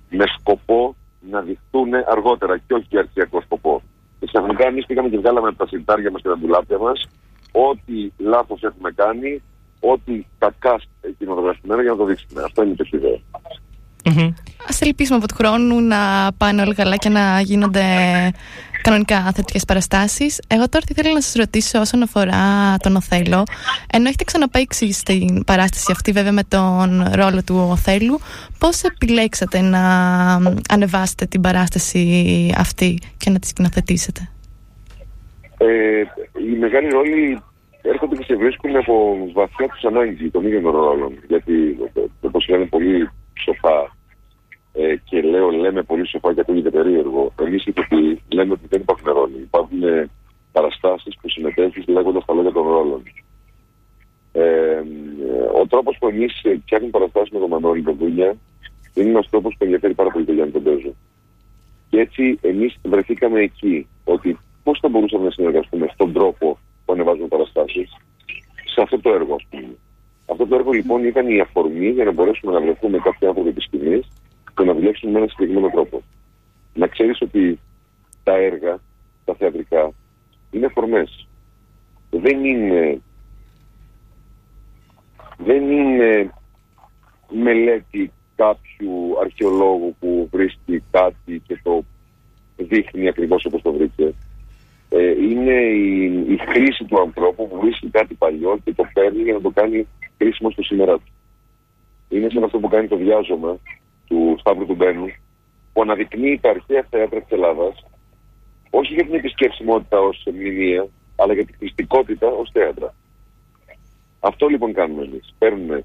με 0.10 0.25
σκοπό 0.40 0.96
να 1.30 1.42
δειχτούν 1.42 1.90
αργότερα 2.07 2.57
και 2.57 2.74
όχι 2.74 2.86
για 2.90 3.00
αρχιακό 3.00 3.42
σκοπό. 3.42 3.81
Και 4.19 4.25
ξαφνικά 4.25 4.68
εμείς 4.68 4.86
πήγαμε 4.86 5.10
και 5.10 5.18
βγάλαμε 5.18 5.48
από 5.48 5.57
τα 5.57 5.68
σιρτάρια 5.68 6.12
μας 6.12 6.22
και 6.22 6.28
τα 6.28 6.38
ντουλάπια 6.38 6.78
μας 6.78 7.07
ό,τι 7.52 8.12
λάθος 8.18 8.64
έχουμε 8.64 8.92
κάνει, 8.92 9.42
ό,τι 9.81 10.25
κακά 10.38 10.81
κινηματογραφημένα 11.18 11.81
για 11.81 11.92
να 11.92 11.98
το 11.98 12.06
δείξουμε. 12.06 12.42
Αυτό 12.44 12.63
είναι 12.63 12.75
το 12.75 12.83
χειδαίο. 12.83 13.22
Μμμ. 14.06 14.33
Ας 14.69 14.81
ελπίσουμε 14.81 15.18
από 15.18 15.28
του 15.28 15.36
χρόνου 15.36 15.81
να 15.81 16.31
πάνε 16.38 16.62
όλα 16.62 16.74
καλά 16.74 16.95
και 16.95 17.10
να 17.10 17.42
γίνονται 17.42 17.83
κανονικά 18.81 19.31
θετικές 19.36 19.66
παραστάσεις. 19.66 20.39
Εγώ 20.48 20.69
τώρα 20.69 20.86
τι 20.86 20.94
θέλω 20.94 21.13
να 21.13 21.22
σας 21.22 21.33
ρωτήσω 21.33 21.80
όσον 21.80 22.01
αφορά 22.01 22.75
τον 22.78 22.95
Οθέλο. 22.95 23.44
Ενώ 23.94 24.07
έχετε 24.07 24.24
ξαναπαίξει 24.24 24.92
στην 24.92 25.44
παράσταση 25.44 25.92
αυτή 25.92 26.12
βέβαια 26.12 26.31
με 26.31 26.44
τον 26.44 27.07
ρόλο 27.13 27.44
του 27.44 27.68
Οθέλου, 27.72 28.19
πώς 28.57 28.83
επιλέξατε 28.83 29.62
να 29.62 29.80
ανεβάσετε 30.69 31.25
την 31.25 31.42
παράσταση 31.42 32.54
αυτή 32.57 33.00
και 33.18 33.30
να 33.30 33.39
τη 33.39 33.48
σκηνοθετήσετε; 33.48 34.30
Ε, 35.57 36.01
οι 36.50 36.57
μεγάλοι 36.60 36.88
ρόλοι 36.88 37.42
έρχονται 37.81 38.16
και 38.16 38.24
σε 38.24 38.36
βρίσκουν 38.36 38.75
από 38.75 39.28
βαθιά 39.33 39.68
τους 39.68 39.83
ανάγκη 39.83 40.30
των 40.30 40.45
ίδιων 40.45 40.63
των 40.63 40.72
ρόλων. 40.72 41.19
Γιατί, 41.28 41.78
όπως 42.22 42.48
λένε 42.48 42.66
πολύ 42.66 43.10
σοφά, 43.39 43.95
ε, 44.74 44.95
και 45.04 45.22
λέω, 45.22 45.50
λέμε 45.50 45.83
πολύ 45.83 46.07
σοφά 46.07 46.33
και 46.33 46.39
ακούγεται 46.39 46.69
περίεργο, 46.69 47.33
εμείς 47.42 47.66
οι 47.66 47.74
ηθοποιοί 47.75 48.22
λέμε 48.31 48.51
ότι 48.51 48.68
δεν 48.69 48.81
υπάρχουν 48.81 49.13
ρόλοι. 49.13 49.38
Υπάρχουν 49.42 49.83
ε, 49.83 50.10
παραστάσεις 50.51 51.18
που 51.22 51.30
συμμετέχεις 51.30 51.88
λέγοντας 51.88 52.25
τα 52.25 52.33
λόγια 52.33 52.51
των 52.51 52.68
ρόλων. 52.68 53.04
Ε, 54.31 54.42
ε, 54.42 54.81
ο 55.62 55.68
τρόπος 55.68 55.98
που 56.00 56.07
εμείς 56.07 56.42
φτιάχνουμε 56.62 56.92
παραστάσεις 56.92 57.30
με 57.30 57.39
τον 57.39 57.50
Μανώλη 57.50 57.83
τον 57.83 57.95
Δούνια 57.98 58.36
είναι 58.94 59.10
ένας 59.10 59.30
τρόπος 59.30 59.56
που 59.57 59.63
ενδιαφέρει 59.63 59.94
πάρα 59.94 60.10
πολύ 60.10 60.25
τον 60.25 60.36
Γιάννη 60.36 60.54
τον 60.54 60.63
Πέζο. 60.63 60.94
Και 61.89 62.00
έτσι 62.00 62.39
εμείς 62.42 62.75
βρεθήκαμε 62.83 63.39
εκεί, 63.39 63.88
ότι 64.04 64.38
πώς 64.64 64.80
θα 64.80 64.90
μπορούσαμε 64.90 65.23
να 65.23 65.31
συνεργαστούμε 65.31 65.88
στον 65.94 66.14
τρόπο 66.14 66.57
που 66.92 66.98
ανεβάζουμε 66.98 67.28
παραστάσει, 67.28 67.90
σε 68.74 68.81
αυτό 68.81 69.00
το 69.00 69.14
έργο, 69.14 69.33
ας 69.36 69.45
πούμε. 69.50 69.76
Αυτό 70.26 70.48
το 70.48 70.56
έργο 70.56 70.71
λοιπόν 70.71 71.04
ήταν 71.04 71.28
η 71.28 71.40
αφορμή 71.40 71.90
για 71.90 72.04
να 72.04 72.12
μπορέσουμε 72.12 72.52
να 72.52 72.62
βρεθούμε 72.62 72.98
κάποιοι 72.98 73.28
άνθρωποι 73.28 73.54
της 73.54 73.64
σκηνή 73.64 74.00
και 74.56 74.64
να 74.64 74.74
δουλέψουμε 74.74 75.12
με 75.12 75.18
έναν 75.18 75.30
συγκεκριμένο 75.30 75.69
τρόπο. 75.69 76.02
Να 76.74 76.88
ξέρεις 76.88 77.21
ότι 77.21 77.60
τα 78.24 78.36
έργα, 78.36 78.80
τα 79.26 79.33
θεατρικά, 79.33 79.92
είναι 80.52 80.68
φορμέ. 80.68 81.07
Δεν 82.10 82.45
είναι. 82.45 83.02
Δεν 85.38 85.71
είναι 85.71 86.33
μελέτη 87.30 88.12
κάποιου 88.36 89.19
αρχαιολόγου 89.21 89.95
που 90.00 90.30
βρίσκει 90.31 90.83
κάτι 90.92 91.42
και 91.48 91.60
το 91.64 91.83
δείχνει 92.57 93.07
ακριβώς 93.07 93.45
όπως 93.45 93.62
το 93.62 93.74
βρήκε. 93.74 94.14
Ε, 94.94 95.10
είναι 95.10 95.54
η, 95.54 96.26
η 96.28 96.38
χρήση 96.38 96.83
του 96.86 97.02
ανθρώπου 97.02 97.48
που 97.48 97.60
βρίσκει 97.60 97.90
κάτι 97.90 98.14
παλιό 98.14 98.60
και 98.64 98.74
το 98.74 98.83
παίρνει 98.94 99.21
για 99.21 99.33
να 99.33 99.42
το 99.42 99.50
κάνει 99.50 99.88
χρήσιμο 100.18 100.50
στο 100.50 100.64
σήμερα 100.64 100.94
του. 100.94 101.12
Είναι 102.10 102.30
σαν 102.30 102.44
αυτό 102.44 102.60
που 102.60 102.68
κάνει 102.68 102.88
το 102.88 102.95
διάζωμα 102.95 103.57
του 104.07 104.36
Σταύρου 104.40 104.66
του 104.66 104.76
Μπένου, 104.76 105.07
που 105.74 105.81
αναδεικνύει 105.81 106.40
τα 106.42 106.50
αρχαία 106.50 106.86
θέατρα 106.90 107.21
της 107.21 107.31
Ελλάδας, 107.31 107.86
όχι 108.69 108.94
για 108.94 109.04
την 109.04 109.14
επισκεψιμότητα 109.14 110.00
ως 110.00 110.24
μνημεία, 110.33 110.88
αλλά 111.16 111.33
για 111.33 111.45
την 111.45 111.56
χρηστικότητα 111.57 112.28
ως 112.28 112.50
θέατρα. 112.54 112.94
Αυτό 114.19 114.48
λοιπόν 114.48 114.74
κάνουμε 114.74 115.04
εμείς. 115.04 115.33
Παίρνουμε 115.38 115.83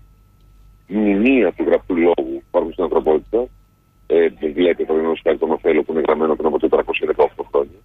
μνημεία 0.87 1.53
του 1.53 1.65
γραπτού 1.65 1.97
λόγου 1.97 2.15
που 2.15 2.43
υπάρχουν 2.49 2.73
στην 2.73 2.85
ανθρωπότητα, 2.85 3.47
ε, 4.07 4.29
βλέπετε 4.29 4.85
το 4.85 4.95
ενό 4.99 5.13
χάρη 5.23 5.39
τον 5.39 5.51
Οθέλο 5.51 5.83
που 5.83 5.93
είναι 5.93 6.01
γραμμένο 6.01 6.37
πριν 6.37 6.47
από 6.47 6.59
418 6.59 7.45
χρόνια. 7.51 7.79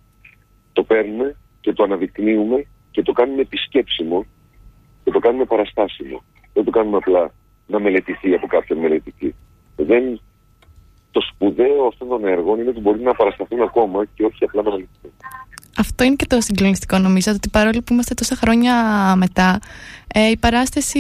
Το 0.74 0.84
παίρνουμε 0.84 1.36
και 1.62 1.74
το 1.74 1.84
αναδεικνύουμε 1.84 2.66
και 2.92 3.02
το 3.02 3.12
κάνουμε 3.12 3.42
επισκέψιμο 3.42 4.26
και 5.04 5.12
το 5.12 5.20
κάνουμε 5.20 5.46
παραστάσιμο. 5.46 6.24
Δεν 6.54 6.64
το 6.64 6.72
κάνουμε 6.72 6.98
απλά 6.98 7.34
να 7.68 7.80
μελετηθεί 7.80 8.34
από 8.34 8.48
κάποιον 8.48 8.80
μελετητή. 8.80 9.36
Δεν... 9.76 10.22
Το 11.12 11.22
σπουδαίο 11.22 11.88
αυτών 11.88 12.08
των 12.08 12.26
έργων 12.26 12.60
είναι 12.60 12.70
ότι 12.70 12.80
μπορεί 12.80 13.02
να 13.02 13.14
παρασταθούν 13.14 13.62
ακόμα 13.62 14.06
και 14.06 14.26
όχι 14.26 14.44
απλά 14.44 14.62
να 14.62 14.72
μελετηθούν. 14.72 15.12
Αυτό 15.78 16.04
είναι 16.04 16.16
και 16.16 16.26
το 16.26 16.42
συγκλονιστικό 16.42 16.98
νομίζω, 16.98 17.32
ότι 17.32 17.50
παρόλο 17.50 17.82
που 17.86 17.94
είμαστε 17.94 18.14
τόσα 18.14 18.36
χρόνια 18.36 18.74
μετά, 19.16 19.60
ε, 20.14 20.30
η 20.30 20.38
παράσταση 20.38 21.00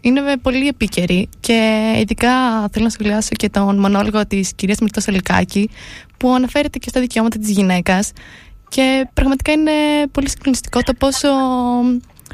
είναι 0.00 0.36
πολύ 0.42 0.66
επίκαιρη 0.66 1.28
και 1.40 1.90
ειδικά 2.00 2.30
θέλω 2.68 2.84
να 2.84 2.90
σχολιάσω 2.90 3.28
και 3.32 3.48
τον 3.48 3.78
μονόλογο 3.78 4.26
της 4.26 4.54
κυρίας 4.54 4.78
Μυρτώ 4.80 5.00
Σελικάκη 5.00 5.70
που 6.16 6.30
αναφέρεται 6.30 6.78
και 6.78 6.88
στα 6.88 7.00
δικαιώματα 7.00 7.38
της 7.38 7.50
γυναίκας 7.50 8.12
και 8.68 9.08
πραγματικά 9.14 9.52
είναι 9.52 9.72
πολύ 10.12 10.28
συγκλονιστικό 10.28 10.80
το 10.82 10.92
πόσο 10.98 11.28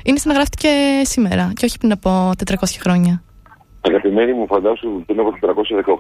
είναι 0.03 0.19
σαν 0.19 0.33
να 0.33 0.35
γράφτηκε 0.35 0.69
σήμερα 1.03 1.53
και 1.55 1.65
όχι 1.65 1.79
πριν 1.79 1.93
από 1.93 2.31
400 2.51 2.55
χρόνια. 2.81 3.23
Αγαπημένη 3.81 4.33
μου, 4.33 4.47
φαντάσου 4.47 5.03
πριν 5.07 5.21
από 5.21 5.33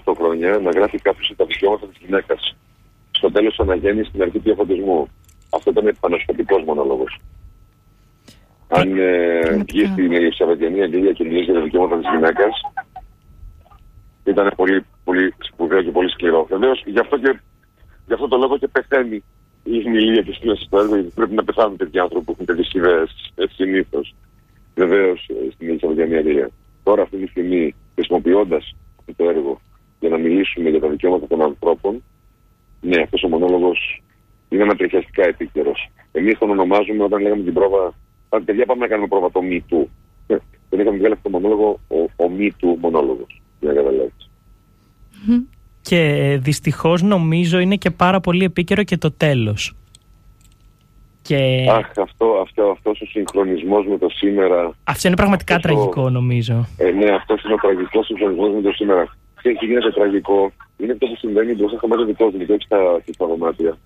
418 0.04 0.14
χρόνια 0.16 0.58
να 0.58 0.70
γράφει 0.70 0.98
κάποιος 0.98 1.32
τα 1.36 1.44
δικαιώματα 1.44 1.86
της 1.86 1.96
γυναίκας. 2.06 2.56
Στο 3.10 3.30
τέλος 3.30 3.56
της 3.56 3.60
αναγέννησης 3.66 4.08
στην 4.08 4.22
αρχή 4.22 4.38
του 4.38 4.42
διαφωτισμού. 4.44 5.08
Αυτό 5.50 5.70
ήταν 5.70 5.86
επανασκοπικό 5.86 6.58
μονόλογος. 6.58 7.18
Αν 8.68 8.98
ε, 8.98 9.64
βγει 9.68 9.86
στην 9.86 10.12
Ελισαβετιανή 10.12 10.82
Αγγλία 10.82 11.12
και 11.12 11.24
μιλήσει 11.24 11.44
για 11.44 11.54
τα 11.54 11.60
δικαιώματα 11.60 11.96
της 11.96 12.08
γυναίκας, 12.12 12.60
ήταν 14.24 14.52
πολύ, 14.56 14.84
πολύ 15.04 15.34
σπουδαίο 15.38 15.82
και 15.82 15.90
πολύ 15.90 16.10
σκληρό. 16.10 16.44
Βεβαίως, 16.44 16.82
γι' 16.86 16.98
αυτό, 16.98 17.18
και, 17.18 17.40
γι 18.06 18.12
αυτό 18.12 18.28
το 18.28 18.36
λόγο 18.36 18.58
και 18.58 18.68
πεθαίνει 18.68 19.16
η 19.64 19.82
Ιμιλία 19.84 20.22
και 20.22 20.32
στην 20.32 20.56
στο 20.56 20.78
έργο, 20.78 20.94
γιατί 20.94 21.12
πρέπει 21.14 21.34
να 21.34 21.44
πεθάνουν 21.44 21.76
τέτοιοι 21.76 21.98
άνθρωποι 21.98 22.24
που 22.24 22.32
έχουν 22.32 22.46
τέτοιες 22.46 22.72
ιδέες 22.72 23.32
συνήθως. 23.54 24.14
Βεβαίως 24.74 25.28
ε, 25.28 25.50
στην 25.52 25.68
Ελισαβετιανή 25.68 26.16
Αγγλία. 26.16 26.50
Τώρα, 26.82 27.02
αυτή 27.02 27.16
τη 27.16 27.26
στιγμή, 27.26 27.74
χρησιμοποιώντας 27.94 28.76
το 29.16 29.28
έργο 29.28 29.60
για 30.00 30.08
να 30.08 30.16
μιλήσουμε 30.16 30.70
για 30.70 30.80
τα 30.80 30.88
δικαιώματα 30.88 31.26
των 31.26 31.42
ανθρώπων, 31.42 32.02
ναι, 32.80 33.02
αυτός 33.02 33.22
ο 33.22 33.28
μονόλογος 33.28 34.02
είναι 34.48 34.62
ανατριχιαστικά 34.62 35.22
επίκαιρος. 35.22 35.90
Εμείς 36.12 36.38
τον 36.38 36.50
ονομάζουμε 36.50 37.04
όταν 37.04 37.22
λέγαμε 37.22 37.42
την 37.42 37.52
πρόβα. 37.52 37.94
Παιδιά, 38.28 38.66
πάμε 38.66 38.80
να 38.80 38.86
κάνουμε 38.86 39.08
πρόβα 39.08 39.30
το 39.30 39.40
Me 39.50 39.74
Too. 39.74 39.86
Ε, 40.26 40.36
τον 40.68 40.80
είχαμε 40.80 40.96
βγάλει 40.96 41.12
αυτό 41.12 41.30
το 41.30 41.38
μονόλογο 41.38 41.80
ο, 41.88 42.24
ο 42.24 42.30
Me 42.38 42.46
Too 42.46 42.76
μονόλογος. 42.80 43.42
Για 43.60 43.72
να 43.72 43.80
Και 45.80 46.38
δυστυχώς 46.42 47.02
νομίζω 47.02 47.58
είναι 47.58 47.76
και 47.76 47.90
πάρα 47.90 48.20
πολύ 48.20 48.44
επίκαιρο 48.44 48.82
και 48.82 48.96
το 48.96 49.10
τέλος. 49.12 49.74
Και... 51.22 51.66
Αχ, 51.70 51.98
αυτό, 51.98 52.26
αυτό, 52.42 52.62
αυτός 52.70 53.00
ο 53.00 53.06
συγχρονισμός 53.06 53.86
με 53.86 53.98
το 53.98 54.08
σήμερα. 54.08 54.74
Αυτό 54.84 55.08
είναι 55.08 55.16
πραγματικά 55.16 55.58
τραγικό, 55.58 56.10
νομίζω. 56.10 56.66
Ε, 56.76 56.90
ναι, 56.90 57.10
αυτός 57.10 57.44
είναι 57.44 57.52
ο 57.52 57.56
τραγικός 57.56 58.06
συγχρονισμός 58.06 58.54
με 58.54 58.60
το 58.60 58.72
σήμερα. 58.72 59.16
Και 59.42 59.48
έχει 59.48 59.64
γίνεται 59.66 59.90
τραγικό. 59.90 60.52
Είναι 60.76 60.92
αυτό 60.92 61.06
που 61.06 61.16
συμβαίνει 61.16 61.54
μπροστά 61.54 61.76
στο 61.76 61.88
μέτρο 61.88 62.04
δικό 62.04 62.30
του, 62.30 62.38
όχι 62.98 63.12
στα 63.12 63.26
δωμάτια 63.26 63.78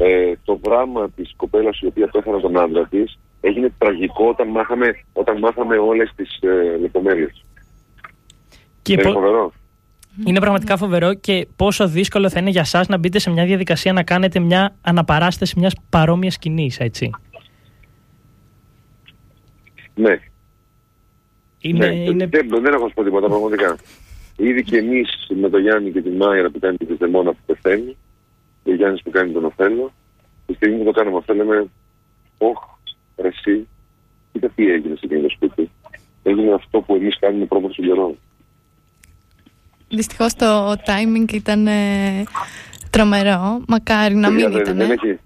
ε, 0.00 0.32
το 0.44 0.58
δράμα 0.62 1.10
της 1.10 1.32
κοπέλας 1.36 1.80
η 1.80 1.86
οποία 1.86 2.06
πέθανε 2.06 2.40
τον 2.40 2.58
άντρα 2.58 2.86
της 2.86 3.18
έγινε 3.40 3.72
τραγικό 3.78 4.28
όταν 4.28 4.48
μάθαμε, 4.48 5.04
όταν 5.12 5.38
μάθαμε 5.38 5.76
όλες 5.76 6.12
τις 6.16 6.38
ε, 6.40 6.76
λεπτομέρειες. 6.80 7.44
Είναι 8.88 9.02
πο... 9.02 9.12
φοβερό. 9.12 9.52
Είναι 10.24 10.40
πραγματικά 10.40 10.76
φοβερό 10.76 11.14
και 11.14 11.46
πόσο 11.56 11.88
δύσκολο 11.88 12.30
θα 12.30 12.40
είναι 12.40 12.50
για 12.50 12.60
εσά 12.60 12.84
να 12.88 12.98
μπείτε 12.98 13.18
σε 13.18 13.30
μια 13.30 13.44
διαδικασία 13.44 13.92
να 13.92 14.02
κάνετε 14.02 14.40
μια 14.40 14.76
αναπαράσταση 14.80 15.58
μιας 15.58 15.74
παρόμοιας 15.88 16.34
σκηνής, 16.34 16.78
έτσι. 16.78 17.10
Ναι. 19.94 20.20
Είναι, 21.58 21.86
ναι. 21.86 21.94
είναι... 21.94 22.26
Δεν, 22.26 22.48
δεν 22.48 22.74
έχω 22.74 22.90
πω 22.94 23.02
τίποτα 23.02 23.26
πραγματικά. 23.26 23.76
Ήδη 24.36 24.62
και 24.62 24.76
εμείς 24.76 25.26
με 25.40 25.48
τον 25.48 25.60
Γιάννη 25.60 25.90
και 25.90 26.02
τη 26.02 26.10
Μάιρα 26.10 26.50
που 26.50 26.58
κάνει 26.58 26.76
τη 26.76 26.94
Δεμόνα 26.94 27.30
που 27.30 27.38
πεθαίνει, 27.46 27.96
ο 28.64 28.74
Γιάννης 28.74 29.02
που 29.02 29.10
κάνει 29.10 29.32
τον 29.32 29.44
Οθέλο. 29.44 29.92
Τη 30.46 30.54
στιγμή 30.54 30.78
που 30.78 30.84
το 30.84 30.90
κάναμε 30.90 31.16
αυτό 31.16 31.34
λέμε, 31.34 31.70
Ωχ, 32.38 32.58
εσύ, 32.58 32.60
κοίτα 32.60 32.69
τι 34.60 34.72
έγινε 34.72 34.94
σε 34.94 35.04
εκείνο 35.04 35.20
το 35.20 35.28
σπίτι. 35.28 35.70
Έγινε 36.22 36.52
αυτό 36.52 36.80
που 36.80 36.94
εμείς 36.94 37.18
κάνουμε 37.18 37.44
πρώτα 37.44 37.72
στον 37.72 37.84
καιρό. 37.84 38.16
Δυστυχώς 39.88 40.34
το 40.34 40.70
timing 40.72 41.32
ήταν 41.32 41.66
ε, 41.66 42.22
τρομερό. 42.90 43.62
Μακάρι 43.68 44.14
να 44.14 44.30
μην 44.30 44.52
ήταν. 44.52 44.76
Δεν 44.76 44.90
έχει, 44.90 45.18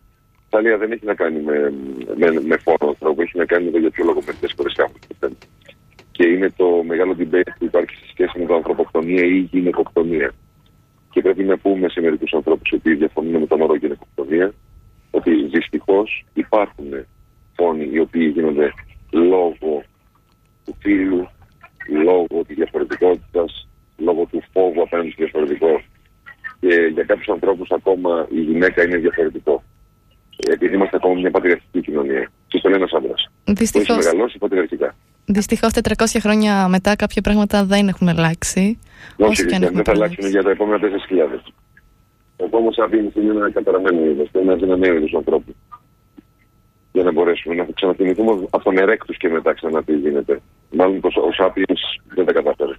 Ταλία 0.50 0.79
δεν 0.79 0.93
έχει 0.93 1.05
να 1.05 1.14
κάνει 1.14 1.41
με, 1.41 1.73
με, 2.17 2.41
με 2.41 2.57
φόνο 2.57 2.88
ανθρώπου, 2.88 3.23
έχει 3.23 3.38
να 3.38 3.45
κάνει 3.45 3.64
με 3.64 3.71
το 3.71 3.79
για 3.79 3.91
ποιο 3.91 4.05
λόγο 4.05 4.21
μερικές 4.26 4.53
φορές 4.57 4.75
κάνουμε 4.75 5.37
Και 6.11 6.26
είναι 6.26 6.50
το 6.57 6.83
μεγάλο 6.87 7.17
debate 7.19 7.53
που 7.59 7.64
υπάρχει 7.64 7.95
σε 7.97 8.07
σχέση 8.11 8.38
με 8.38 8.47
το 8.47 8.55
ανθρωποκτονία 8.55 9.25
ή 9.25 9.38
γυναικοκτονία. 9.38 10.33
Και 11.11 11.21
πρέπει 11.21 11.45
να 11.45 11.59
πούμε 11.59 11.88
σε 11.88 12.00
μερικούς 12.00 12.33
ανθρώπους 12.33 12.71
οι 12.71 12.75
οποίοι 12.75 12.95
διαφωνούν 12.95 13.41
με 13.41 13.47
τον 13.47 13.61
όρο 13.61 13.76
γυναικοκτονία 13.76 14.53
ότι 15.11 15.45
δυστυχώς 15.45 16.25
υπάρχουν 16.35 16.87
φόνοι 17.57 17.88
οι 17.93 17.99
οποίοι 17.99 18.31
γίνονται 18.35 18.73
λόγω 19.14 19.83
του 20.64 20.76
φίλου, 20.80 21.28
λόγω 22.04 22.44
της 22.47 22.56
διαφορετικότητας, 22.56 23.68
λόγω 23.97 24.26
του 24.30 24.42
φόβου 24.52 24.83
απέναντι 24.83 25.11
στο 25.11 25.23
διαφορετικό. 25.23 25.83
Και 26.61 26.90
για 26.94 27.04
κάποιους 27.04 27.28
ανθρώπους 27.28 27.71
ακόμα 27.71 28.26
η 28.30 28.40
γυναίκα 28.40 28.83
είναι 28.85 28.97
διαφορετικό. 28.97 29.62
Επειδή 30.50 30.75
είμαστε 30.75 30.97
ακόμα 30.97 31.14
μια 31.14 31.30
πατριαρχική 31.30 31.80
κοινωνία. 31.80 32.30
Και 32.49 32.59
το 32.59 32.68
λέει 32.68 32.78
ένας 32.78 32.92
άντρας. 32.92 33.30
Δυστυχώς. 33.44 33.88
Έχει 33.88 33.99
μεγαλώσει 33.99 34.38
πατριαρχικά. 34.38 34.94
Δυστυχώς 35.26 35.73
400 35.73 36.18
χρόνια 36.21 36.68
μετά 36.68 36.97
κάποια 36.97 37.23
πράγματα 37.23 37.64
δεν 37.64 37.88
έχουν 37.88 38.09
αλλάξει. 38.09 38.78
Όχι, 39.16 39.44
δεν 39.44 39.85
θα 39.85 39.92
αλλάξουν 39.92 40.28
για 40.28 40.42
τα 40.42 40.50
επόμενα 40.50 40.78
4.000. 40.78 41.52
Ο 42.37 42.44
Homo 42.50 42.85
sapiens 42.85 43.16
είναι 43.16 43.30
ένα 43.30 43.50
καταραμένος 43.50 44.04
είδο, 44.04 44.40
είναι 44.40 44.52
ένας 44.52 44.78
νέο 44.78 44.94
είδο 44.97 45.18
ανθρώπου. 45.18 45.54
Για 47.99 48.07
να 48.07 48.23
μπορέσουμε 48.23 48.35
να 48.35 48.35
ξαναθυμηθούμε 48.35 48.47
από 48.51 48.65
τον 48.65 48.79
ερέκτους 48.79 49.17
και 49.17 49.29
μετά 49.29 49.55
ξανά 49.55 49.83
τι 49.83 49.97
γίνεται. 49.97 50.41
Μάλλον 50.77 50.97
ο 50.97 51.31
sapiens 51.39 52.01
δεν 52.15 52.25
τα 52.25 52.33
κατάφερε. 52.33 52.73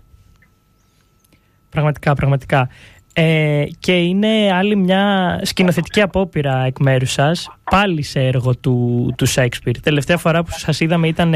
Πραγματικά, 1.70 2.14
πραγματικά. 2.14 2.70
Ε, 3.18 3.64
και 3.80 3.98
είναι 3.98 4.52
άλλη 4.54 4.76
μια 4.76 5.40
σκηνοθετική 5.44 6.02
απόπειρα 6.02 6.64
εκ 6.66 6.80
μέρους 6.80 7.12
σας, 7.12 7.50
πάλι 7.72 8.02
σε 8.02 8.20
έργο 8.20 8.56
του, 8.56 9.10
του 9.18 9.26
Σέξπιρ. 9.26 9.80
Τελευταία 9.80 10.18
φορά 10.18 10.44
που 10.44 10.52
σας 10.52 10.80
είδαμε 10.80 11.08
ήταν 11.08 11.34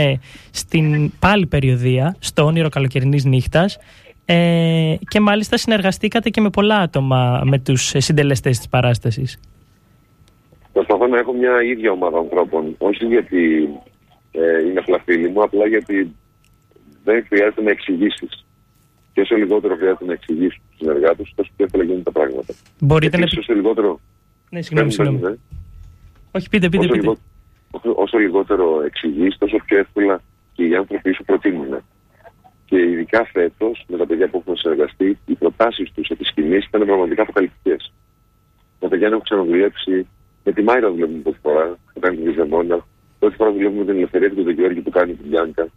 στην 0.52 1.12
πάλι 1.20 1.46
περιοδία, 1.46 2.16
στο 2.20 2.44
όνειρο 2.46 2.70
καλοκαιρινής 2.70 3.26
νύχτας. 3.26 3.78
Ε, 4.26 4.96
και 5.08 5.20
μάλιστα 5.20 5.58
συνεργαστήκατε 5.58 6.30
και 6.30 6.42
με 6.42 6.50
πολλά 6.50 6.78
άτομα 6.78 7.42
με 7.44 7.60
τους 7.60 7.94
συντελεστές 7.98 8.58
της 8.58 8.68
παράστασης. 8.68 9.40
Προσπαθώ 10.80 11.08
να 11.08 11.18
έχω 11.18 11.34
μια 11.34 11.64
ίδια 11.64 11.92
ομάδα 11.92 12.18
ανθρώπων, 12.18 12.76
όχι 12.78 13.06
γιατί 13.06 13.70
ε, 14.32 14.66
είναι 14.66 14.80
απλά 14.80 15.00
φίλοι 15.06 15.30
μου, 15.30 15.44
απλά 15.44 15.68
γιατί 15.68 16.16
δεν 17.04 17.26
χρειάζεται 17.28 17.62
να 17.62 17.70
εξηγήσεις. 17.70 18.46
Και 19.14 19.22
όσο 19.22 19.36
λιγότερο 19.36 19.76
χρειάζεται 19.76 20.06
να 20.06 20.14
εξηγήσεις 20.14 20.60
τους 20.70 20.78
συνεργάτες, 20.78 21.34
τόσο 21.36 21.52
πιο 21.56 21.66
εύκολα 21.66 21.84
γίνονται 21.84 22.04
τα 22.04 22.12
πράγματα. 22.12 22.54
Μπορείτε 22.80 23.18
να. 23.18 23.26
Όσο 23.38 23.54
λιγότερο. 23.54 24.00
Ναι, 24.50 24.62
συγγνώμη, 24.62 24.92
συγγνώμη. 24.92 25.20
Ναι. 25.20 25.36
Όχι, 26.32 26.50
πείτε, 26.50 26.70
πείτε. 26.70 26.86
Όσο, 26.86 26.94
πείτε. 26.94 27.08
όσο, 27.72 27.94
όσο 27.96 28.18
λιγότερο 28.18 28.82
εξηγείς, 28.86 29.38
τόσο 29.38 29.58
πιο 29.66 29.78
εύκολα 29.78 30.22
και 30.54 30.64
οι 30.64 30.76
άνθρωποι 30.76 31.14
σου 31.14 31.24
προτείνουν. 31.24 31.84
Και 32.66 32.80
ειδικά 32.80 33.26
φέτος, 33.26 33.86
με 33.88 33.98
τα 33.98 34.06
παιδιά 34.06 34.30
που 34.30 34.38
έχουν 34.38 34.58
συνεργαστεί, 34.58 35.18
οι 35.26 35.34
προτάσεις 35.34 35.92
τους 35.92 36.10
επί 36.10 36.24
σκηνής 36.24 36.66
ήταν 36.66 36.86
πραγματικά 36.86 37.22
αποκαλυπτικές. 37.22 37.94
Τα 38.80 38.88
παιδιά 38.88 39.08
έχουν 39.08 39.22
ξαναδουλέψει 39.22 40.08
με 40.50 40.56
τη 40.56 40.62
Μάιρα 40.62 40.92
δουλεύουμε 40.92 41.20
πρώτη 41.20 41.40
φορά, 41.42 41.78
που 41.94 42.00
κάνει 42.00 42.18
τη 42.18 42.32
Ζεμόνα. 42.32 42.86
Πρώτη 43.20 43.36
φορά 43.36 43.52
δουλεύουμε 43.52 43.80
με 43.80 43.86
την 43.86 43.96
Ελευθερία 43.96 44.30
και 44.30 44.42
τον 44.42 44.54
Γεώργη 44.54 44.82
που 44.82 44.90
κάνει 44.90 45.14
την 45.14 45.28
Γιάνκα. 45.30 45.70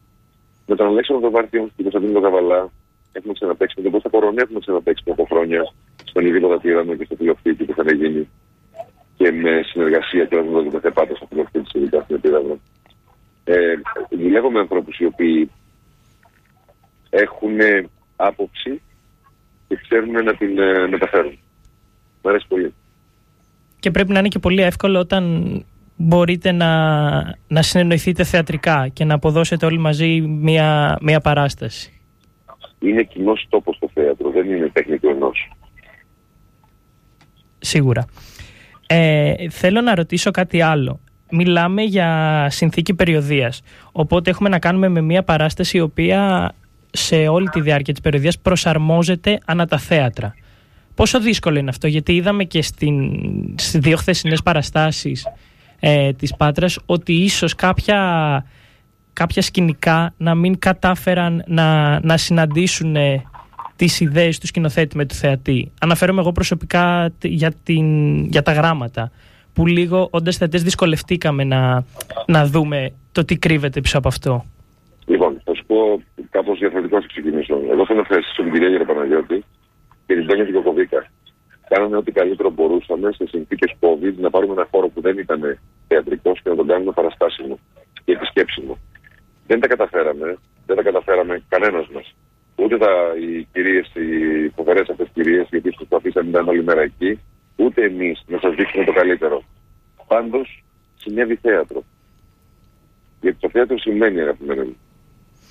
Με 0.67 0.75
τον 0.77 0.87
Αλέξανδρο 0.87 1.31
Βάρτιο 1.31 1.61
και 1.77 1.83
τον 1.83 1.91
Κωνσταντίνο 1.91 2.21
Καβαλά 2.21 2.71
έχουμε 3.13 3.33
ξαναπέξει. 3.33 3.75
Με 3.77 3.83
τον 3.83 3.93
Κώστα 3.93 4.09
Κορονέ 4.09 4.43
έχουμε 4.43 4.61
ξαναπέξει 4.61 5.05
από 5.11 5.25
χρόνια 5.31 5.61
στον 6.05 6.27
Ιδίποδα 6.27 6.61
Τύρανα 6.61 6.97
και 6.97 7.05
στο 7.05 7.17
Φιλοφτήτη 7.17 7.65
που 7.65 7.71
είχαν 7.71 7.97
γίνει. 7.97 8.29
Και 9.17 9.33
με 9.33 9.63
συνεργασία 9.71 10.25
και 10.25 10.37
όταν 10.37 10.81
δεν 10.81 10.93
πάντα 10.93 11.15
στο 11.15 11.27
Φιλοφτήτη, 11.27 11.79
ειδικά 11.79 12.01
στην 12.01 12.17
Επίδαυρο. 12.17 12.59
Ε, 13.45 13.75
δουλεύω 14.11 14.51
με 14.51 14.59
ανθρώπους 14.59 14.99
οι 14.99 15.05
οποίοι 15.05 15.51
έχουν 17.11 17.57
άποψη 18.17 18.83
και 19.69 19.77
ξέρουν 19.83 20.25
να 20.25 20.35
την 20.35 20.59
ε, 20.59 20.87
μεταφέρουν. 20.87 21.39
Μ' 22.23 22.29
αρέσει 22.29 22.47
πολύ. 22.49 22.75
Και 23.83 23.91
πρέπει 23.91 24.13
να 24.13 24.19
είναι 24.19 24.29
και 24.29 24.39
πολύ 24.39 24.63
εύκολο 24.63 24.99
όταν 24.99 25.65
μπορείτε 25.97 26.53
να, 26.53 26.71
να 27.49 27.63
συνεννοηθείτε 27.63 28.25
θεατρικά 28.25 28.89
και 28.89 29.05
να 29.05 29.15
αποδώσετε 29.15 29.67
όλοι 29.67 29.79
μαζί 29.79 30.21
μία, 30.21 30.99
μία 31.01 31.21
παράσταση. 31.21 32.01
Είναι 32.79 33.03
κοινός 33.03 33.47
τόπος 33.49 33.77
στο 33.77 33.91
θέατρο, 33.95 34.31
δεν 34.31 34.51
είναι 34.51 34.69
τεχνικό 34.73 35.09
ενός. 35.11 35.51
Σίγουρα. 37.59 38.05
Ε, 38.87 39.35
θέλω 39.51 39.81
να 39.81 39.95
ρωτήσω 39.95 40.31
κάτι 40.31 40.61
άλλο. 40.61 41.01
Μιλάμε 41.31 41.83
για 41.83 42.47
συνθήκη 42.51 42.95
περιοδίας, 42.95 43.63
οπότε 43.93 44.31
έχουμε 44.31 44.49
να 44.49 44.59
κάνουμε 44.59 44.89
με 44.89 45.01
μία 45.01 45.23
παράσταση 45.23 45.77
η 45.77 45.81
οποία 45.81 46.53
σε 46.91 47.29
όλη 47.29 47.49
τη 47.49 47.61
διάρκεια 47.61 47.93
της 47.93 48.03
περιοδίας 48.03 48.39
προσαρμόζεται 48.39 49.39
ανά 49.45 49.67
τα 49.67 49.79
θέατρα. 49.79 50.35
Πόσο 50.95 51.21
δύσκολο 51.21 51.59
είναι 51.59 51.71
αυτό, 51.71 51.87
γιατί 51.87 52.15
είδαμε 52.15 52.45
και 52.45 52.63
στην, 52.63 53.19
στις 53.59 53.81
δύο 53.81 53.97
χθεσινές 53.97 54.43
παραστάσεις 54.43 55.27
ε, 55.81 56.13
της 56.13 56.37
Πάτρας 56.37 56.79
ότι 56.87 57.13
ίσως 57.13 57.55
κάποια, 57.55 58.45
κάποια 59.13 59.43
σκηνικά 59.43 60.15
να 60.17 60.35
μην 60.35 60.59
κατάφεραν 60.59 61.45
να, 61.47 62.01
να 62.01 62.17
συναντήσουν 62.17 62.97
ε, 62.97 63.23
τις 63.77 64.01
ιδέες 64.01 64.39
του 64.39 64.47
σκηνοθέτη 64.47 64.97
με 64.97 65.07
του 65.07 65.15
θεατή. 65.15 65.73
Αναφέρομαι 65.81 66.21
εγώ 66.21 66.33
προσωπικά 66.33 67.13
για, 67.23 67.53
την, 67.63 68.17
για 68.25 68.43
τα 68.43 68.53
γράμματα, 68.53 69.11
που 69.53 69.67
λίγο 69.67 70.09
όντας 70.11 70.37
θεατές 70.37 70.63
δυσκολευτήκαμε 70.63 71.45
να, 71.45 71.85
να 72.27 72.47
δούμε 72.47 72.93
το 73.13 73.25
τι 73.25 73.37
κρύβεται 73.37 73.81
πίσω 73.81 73.99
από 73.99 74.09
αυτό. 74.09 74.45
Λοιπόν, 75.07 75.41
θα 75.45 75.55
σου 75.55 75.65
πω 75.67 76.03
κάπως 76.31 76.59
διαφορετικό 76.59 76.99
να 76.99 77.07
ξεκινήσω. 77.07 77.55
Εγώ 77.55 77.87
θέλω 77.87 77.99
να 77.99 78.01
ευχαριστήσω 78.01 78.43
την 78.43 78.53
κυρία 78.53 78.69
Γεραπαναγιώτη 78.69 79.45
και 80.07 80.15
την 80.15 80.27
Τόνια 80.27 80.45
Δικοκοβίκα. 80.45 81.11
Κάναμε 81.69 81.97
ό,τι 81.97 82.13
καλύτερο 82.13 82.51
μπορούσαμε 82.51 83.13
σε 83.13 83.27
συνθήκες 83.27 83.75
COVID 83.81 84.15
να 84.17 84.31
πάρουμε 84.31 84.53
ένα 84.53 84.69
χώρο 84.71 84.89
που 84.89 85.01
δεν 85.01 85.19
ήταν 85.19 85.59
θεατρικός 85.89 86.41
και 86.43 86.49
να 86.49 86.57
τον 86.57 86.67
κάνουμε 86.67 86.93
παραστάσιμο 86.93 87.59
και 88.05 88.13
επισκέψιμο. 88.13 88.79
Δεν 89.47 89.61
τα 89.61 89.67
καταφέραμε, 89.67 90.39
δεν 90.67 90.77
τα 90.77 90.83
καταφέραμε 90.83 91.43
κανένας 91.49 91.89
μας. 91.89 92.15
Ούτε 92.57 92.79
τα, 92.79 92.93
οι 93.21 93.49
κυρίες, 93.53 93.93
οι 93.95 94.49
φοβερές 94.49 94.89
αυτές 94.89 95.09
κυρίες, 95.13 95.47
γιατί 95.51 95.71
προσπαθήσαμε 95.71 96.31
να 96.31 96.39
ήταν 96.39 96.49
όλη 96.49 96.65
μέρα 96.65 96.83
εκεί, 96.83 97.21
ούτε 97.57 97.85
εμείς 97.85 98.23
να 98.27 98.39
σας 98.39 98.55
δείξουμε 98.55 98.85
το 98.85 98.93
καλύτερο. 98.93 99.43
Πάντως, 100.07 100.65
συνέβη 100.97 101.35
θέατρο. 101.35 101.85
Γιατί 103.21 103.37
το 103.41 103.49
θέατρο 103.49 103.79
σημαίνει, 103.79 104.21
αγαπημένοι 104.21 104.61
μου. 104.61 104.77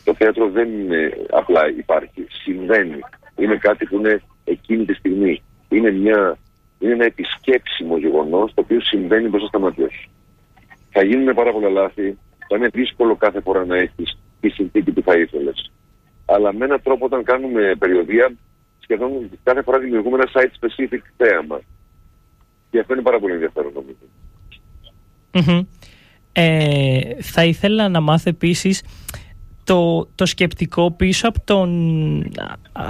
Το 0.03 0.13
θέατρο 0.13 0.49
δεν 0.49 0.79
είναι 0.79 1.17
απλά 1.29 1.69
υπάρχει. 1.69 2.27
Συμβαίνει. 2.29 2.99
Είναι 3.37 3.55
κάτι 3.55 3.85
που 3.85 3.95
είναι 3.95 4.21
εκείνη 4.43 4.85
τη 4.85 4.93
στιγμή. 4.93 5.41
Είναι, 5.69 5.91
μια, 5.91 6.37
είναι 6.79 6.93
ένα 6.93 7.05
επισκέψιμο 7.05 7.97
γεγονός 7.97 8.53
το 8.53 8.61
οποίο 8.61 8.81
συμβαίνει 8.81 9.27
μπροστά 9.27 9.47
στα 9.47 9.59
μάτια 9.59 9.89
σου. 9.89 10.09
Θα 10.89 11.03
γίνουν 11.03 11.35
πάρα 11.35 11.51
πολλά 11.51 11.69
λάθη. 11.69 12.17
Θα 12.47 12.55
είναι 12.55 12.67
δύσκολο 12.67 13.15
κάθε 13.15 13.41
φορά 13.41 13.65
να 13.65 13.77
έχεις 13.77 14.17
τη 14.39 14.49
συνθήκη 14.49 14.91
που 14.91 15.01
θα 15.01 15.17
ήθελες. 15.17 15.71
Αλλά 16.25 16.53
με 16.53 16.65
έναν 16.65 16.81
τρόπο, 16.83 17.05
όταν 17.05 17.23
κάνουμε 17.23 17.75
περιοδία, 17.79 18.33
σχεδόν 18.79 19.29
κάθε 19.43 19.61
φορά 19.61 19.79
δημιουργούμε 19.79 20.17
ένα 20.17 20.29
site 20.33 20.65
specific 20.65 21.01
θέαμα. 21.17 21.61
Και 22.69 22.79
αυτό 22.79 22.93
είναι 22.93 23.01
πάρα 23.01 23.19
πολύ 23.19 23.33
ενδιαφέρον 23.33 23.71
νομίζω. 23.73 24.05
Ε, 26.33 27.21
θα 27.21 27.43
ήθελα 27.43 27.89
να 27.89 28.01
μάθω 28.01 28.29
επίσης 28.29 28.83
το, 29.71 30.07
το 30.15 30.25
σκεπτικό 30.25 30.91
πίσω 30.91 31.27
από, 31.27 31.39
τον, 31.45 31.69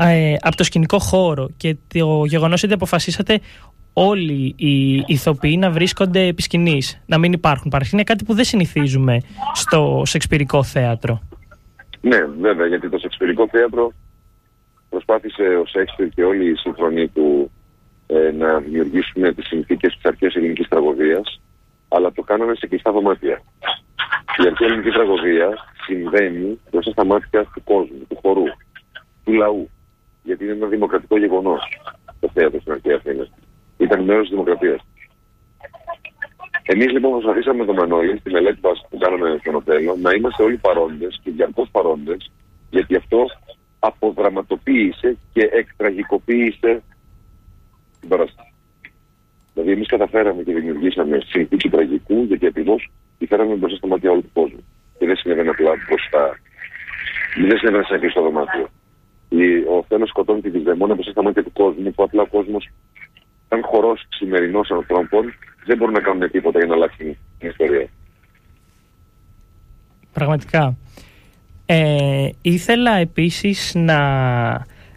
ε, 0.01 0.35
από 0.41 0.55
το 0.55 0.63
σκηνικό 0.63 1.00
χώρο 1.00 1.50
και 1.57 1.75
το 1.93 2.25
γεγονός 2.25 2.63
ότι 2.63 2.73
αποφασίσατε 2.73 3.39
όλοι 3.93 4.55
οι 4.57 5.03
ηθοποιοί 5.07 5.57
να 5.59 5.69
βρίσκονται 5.71 6.27
επί 6.27 6.41
σκηνής, 6.41 7.01
να 7.05 7.17
μην 7.17 7.33
υπάρχουν 7.33 7.71
παρασύ. 7.71 7.89
Είναι 7.93 8.03
κάτι 8.03 8.23
που 8.23 8.33
δεν 8.33 8.43
συνηθίζουμε 8.43 9.17
στο 9.53 10.01
σεξπυρικό 10.05 10.63
θέατρο. 10.63 11.21
Ναι, 12.01 12.25
βέβαια, 12.39 12.67
γιατί 12.67 12.89
το 12.89 12.97
σεξπυρικό 12.97 13.47
θέατρο 13.47 13.91
προσπάθησε 14.89 15.43
ο 15.43 15.65
Σέξπιρ 15.65 16.09
και 16.09 16.23
όλοι 16.23 16.50
οι 16.51 16.55
σύγχρονοι 16.55 17.07
του 17.07 17.51
ε, 18.07 18.31
να 18.31 18.59
δημιουργήσουν 18.59 19.35
τις 19.35 19.47
συνθήκες 19.47 19.93
της 19.93 20.05
αρχαίας 20.05 20.35
ελληνικής 20.35 20.67
τραγωδίας, 20.67 21.41
αλλά 21.88 22.11
το 22.11 22.21
κάναμε 22.21 22.55
σε 22.55 22.67
κλειστά 22.67 22.91
δωμάτια. 22.91 23.41
Η 24.38 24.47
αρχαία 24.47 24.67
ελληνική 24.67 24.89
τραγωδία 24.89 25.47
συμβαίνει 25.85 26.59
μπροστά 26.71 26.91
στα 26.91 27.05
μάτια 27.05 27.43
του 27.53 27.63
κόσμου, 27.63 28.05
του 28.09 28.17
χορού, 28.21 28.43
του 29.23 29.33
λαού. 29.33 29.69
Γιατί 30.23 30.43
είναι 30.43 30.53
ένα 30.53 30.67
δημοκρατικό 30.67 31.17
γεγονός 31.17 31.61
το 32.19 32.29
θέατρο 32.33 32.59
στην 32.59 32.71
αρχαία 32.71 32.95
Αθήνα. 32.95 33.27
Ήταν 33.77 34.03
μέρος 34.03 34.21
της 34.21 34.31
δημοκρατίας. 34.31 34.81
Εμείς 36.63 36.91
λοιπόν 36.91 37.11
προσπαθήσαμε 37.11 37.59
με 37.59 37.65
τον 37.65 37.75
Μανώλη 37.75 38.17
στη 38.17 38.31
μελέτη 38.31 38.59
που 38.89 38.97
κάναμε 38.97 39.38
στον 39.39 39.55
Οτέλο 39.55 39.95
να 39.95 40.11
είμαστε 40.11 40.43
όλοι 40.43 40.57
παρόντες 40.57 41.19
και 41.23 41.31
διαρκώς 41.31 41.69
παρόντες, 41.71 42.31
γιατί 42.69 42.95
αυτό 42.95 43.25
αποδραματοποίησε 43.79 45.17
και 45.33 45.50
εκτραγικοποίησε 45.51 46.81
την 48.00 48.09
παράσταση. 48.09 48.53
Δηλαδή, 49.53 49.71
εμείς 49.71 49.88
καταφέραμε 49.88 50.43
και 50.43 50.53
δημιουργήσαμε 50.53 51.21
συνθήκη 51.25 51.69
τραγικού, 51.69 52.23
γιατί 52.23 52.45
ακριβώς 52.45 52.91
τη 53.17 53.25
φέραμε 53.25 53.55
μπροστά 53.55 53.77
στα 53.77 53.88
μάτια 53.88 54.12
όλου 54.12 54.21
του 54.21 54.32
κόσμου. 54.34 54.63
Και 55.01 55.07
δεν 55.07 55.15
συνέβαινε 55.15 55.49
απλά 55.49 55.71
μπροστά. 55.87 56.39
Δεν 57.47 57.57
συνέβαινε 57.57 57.83
σε 57.83 57.93
ένα 57.93 58.01
κλειστό 58.01 58.21
δωμάτιο. 58.21 58.69
Ο 59.75 59.83
Θεό 59.87 60.05
σκοτώνει 60.07 60.41
τη 60.41 60.59
δαιμόνα 60.59 60.93
μπροστά 60.93 61.11
στα 61.11 61.23
μάτια 61.23 61.43
του 61.43 61.53
κόσμου, 61.53 61.91
που 61.91 62.03
απλά 62.03 62.21
ο 62.21 62.25
κόσμος, 62.25 62.69
σαν 63.49 63.61
χορός 63.63 64.05
σημερινός 64.09 64.71
ανθρώπων, 64.71 65.33
δεν 65.65 65.77
μπορούν 65.77 65.93
να 65.93 65.99
κάνουν 65.99 66.31
τίποτα 66.31 66.59
για 66.59 66.67
να 66.67 66.73
αλλάξει 66.73 67.17
την 67.39 67.49
ιστορία. 67.49 67.87
Πραγματικά. 70.13 70.77
Ε, 71.65 72.29
ήθελα 72.41 72.95
επίσης 72.95 73.71
να, 73.75 73.99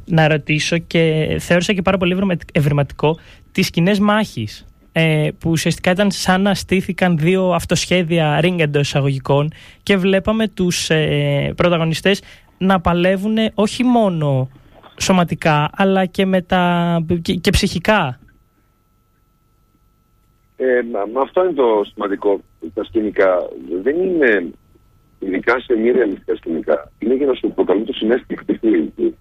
να 0.04 0.28
ρωτήσω 0.28 0.78
και 0.78 1.36
θεώρησα 1.40 1.72
και 1.72 1.82
πάρα 1.82 1.96
πολύ 1.96 2.38
ευρηματικό 2.52 3.18
τις 3.52 3.70
κοινέ 3.70 3.98
μάχης 4.00 4.66
ε, 4.96 5.28
που 5.38 5.50
ουσιαστικά 5.50 5.90
ήταν 5.90 6.11
σαν 6.11 6.42
να 6.42 6.54
στήθηκαν 6.54 7.18
δύο 7.18 7.52
αυτοσχέδια 7.52 8.40
ring 8.42 8.57
εντός 8.59 8.83
εισαγωγικών 8.83 9.52
και 9.83 9.96
βλέπαμε 9.96 10.48
τους 10.48 10.90
ε, 10.90 11.52
πρωταγωνιστές 11.57 12.22
να 12.59 12.80
παλεύουν 12.80 13.37
όχι 13.54 13.85
μόνο 13.85 14.50
σωματικά 15.00 15.70
αλλά 15.72 16.07
και, 16.07 16.26
με 16.26 16.46
και, 17.40 17.50
ψυχικά. 17.50 18.18
Ε, 20.57 20.80
αυτό 21.22 21.44
είναι 21.44 21.52
το 21.52 21.85
σημαντικό. 21.92 22.40
Τα 22.74 22.85
σκηνικά 22.85 23.48
δεν 23.83 24.02
είναι 24.02 24.50
ειδικά 25.18 25.61
σε 25.61 25.74
μη 25.74 25.90
ρεαλιστικά 25.90 26.37
σκηνικά. 26.37 26.92
Είναι 26.98 27.14
για 27.14 27.26
να 27.26 27.35
σου 27.35 27.52
προκαλούν 27.54 27.85
το 27.85 27.92
συνέστημα 27.92 28.40
αυτή 28.40 28.59
τη 28.59 28.66
λογική. 28.66 29.16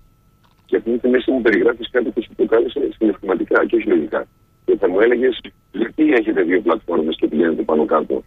Και 0.65 0.77
αυτή 0.77 0.97
τη 0.97 1.07
μέση 1.07 1.31
μου 1.31 1.41
περιγράφεις 1.41 1.89
κάτι 1.89 2.09
που 2.09 2.21
σου 2.23 2.35
προκάλεσε 2.35 2.79
συναισθηματικά 2.97 3.65
και 3.65 3.75
όχι 3.75 3.87
λογικά. 3.87 4.27
Και 4.65 4.77
θα 4.79 4.89
μου 4.89 4.99
έλεγες, 4.99 5.39
γιατί 5.71 6.13
έχετε 6.13 6.41
δύο 6.41 6.61
πλατφόρμες 6.61 7.15
και 7.15 7.27
πηγαίνετε 7.27 7.61
πάνω 7.61 7.85
κάτω; 7.85 8.23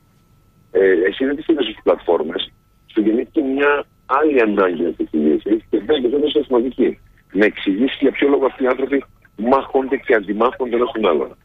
Ε, 0.70 0.90
εσύ 1.09 1.25
δεν 1.25 1.37
τις 1.37 1.46
είδες 1.46 1.64
στι 1.64 1.81
πλατφόρμες, 1.83 2.53
σου 2.87 3.01
γεννήθηκε 3.01 3.40
μια 3.40 3.85
άλλη 4.07 4.40
ανάγκη 4.40 4.83
να 4.83 4.92
τη 4.92 5.16
λύσει 5.16 5.64
και 5.70 5.81
δεν 5.87 6.05
είναι 6.05 6.18
τόσο 6.18 6.44
σημαντική. 6.44 6.99
Να 7.33 7.44
εξηγήσεις 7.44 7.99
για 8.01 8.11
ποιο 8.11 8.29
λόγο 8.29 8.46
αυτοί 8.46 8.64
οι 8.64 8.66
άνθρωποι 8.66 9.05
μάχονται 9.37 9.96
και 9.96 10.14
αντιμάχονται 10.14 10.77
ένα 10.77 10.85
τον 10.92 11.07
άλλον. 11.07 11.37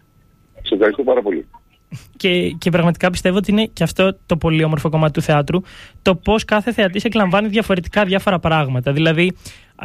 Σε 0.61 0.73
ευχαριστώ 0.73 1.03
πάρα 1.03 1.21
πολύ. 1.21 1.45
Και, 2.17 2.49
και 2.49 2.69
πραγματικά 2.69 3.09
πιστεύω 3.09 3.37
ότι 3.37 3.51
είναι 3.51 3.65
και 3.65 3.83
αυτό 3.83 4.17
το 4.25 4.37
πολύ 4.37 4.63
όμορφο 4.63 4.89
κομμάτι 4.89 5.13
του 5.13 5.21
θεάτρου, 5.21 5.61
το 6.01 6.15
πώς 6.15 6.45
κάθε 6.45 6.73
θεατής 6.73 7.03
εκλαμβάνει 7.03 7.47
διαφορετικά 7.47 8.03
διάφορα 8.03 8.39
πράγματα. 8.39 8.91
Δηλαδή, 8.91 9.35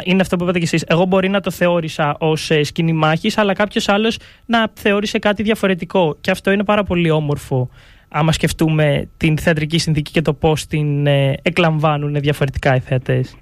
είναι 0.04 0.20
αυτό 0.20 0.37
που 0.37 0.42
είπατε 0.42 0.59
κι 0.59 0.64
εσείς. 0.64 0.85
Εγώ 0.88 1.04
μπορεί 1.04 1.28
να 1.28 1.40
το 1.40 1.50
θεώρησα 1.50 2.16
ως 2.18 2.50
ε, 2.50 2.62
σκηνή 2.62 2.92
μάχης, 2.92 3.38
αλλά 3.38 3.52
κάποιος 3.52 3.88
άλλος 3.88 4.18
να 4.46 4.70
θεώρησε 4.74 5.18
κάτι 5.18 5.42
διαφορετικό. 5.42 6.16
Και 6.20 6.30
αυτό 6.30 6.50
είναι 6.50 6.64
πάρα 6.64 6.82
πολύ 6.82 7.11
όμορφο, 7.11 7.70
άμα 8.09 8.32
σκεφτούμε 8.32 9.09
την 9.16 9.38
θεατρική 9.38 9.78
συνθήκη 9.78 10.12
και 10.12 10.22
το 10.22 10.35
πώς 10.35 10.66
την 10.66 11.06
ε, 11.06 11.35
εκλαμβάνουν 11.42 12.14
διαφορετικά 12.14 12.76
οι 12.76 12.80
θεατές. 12.80 13.37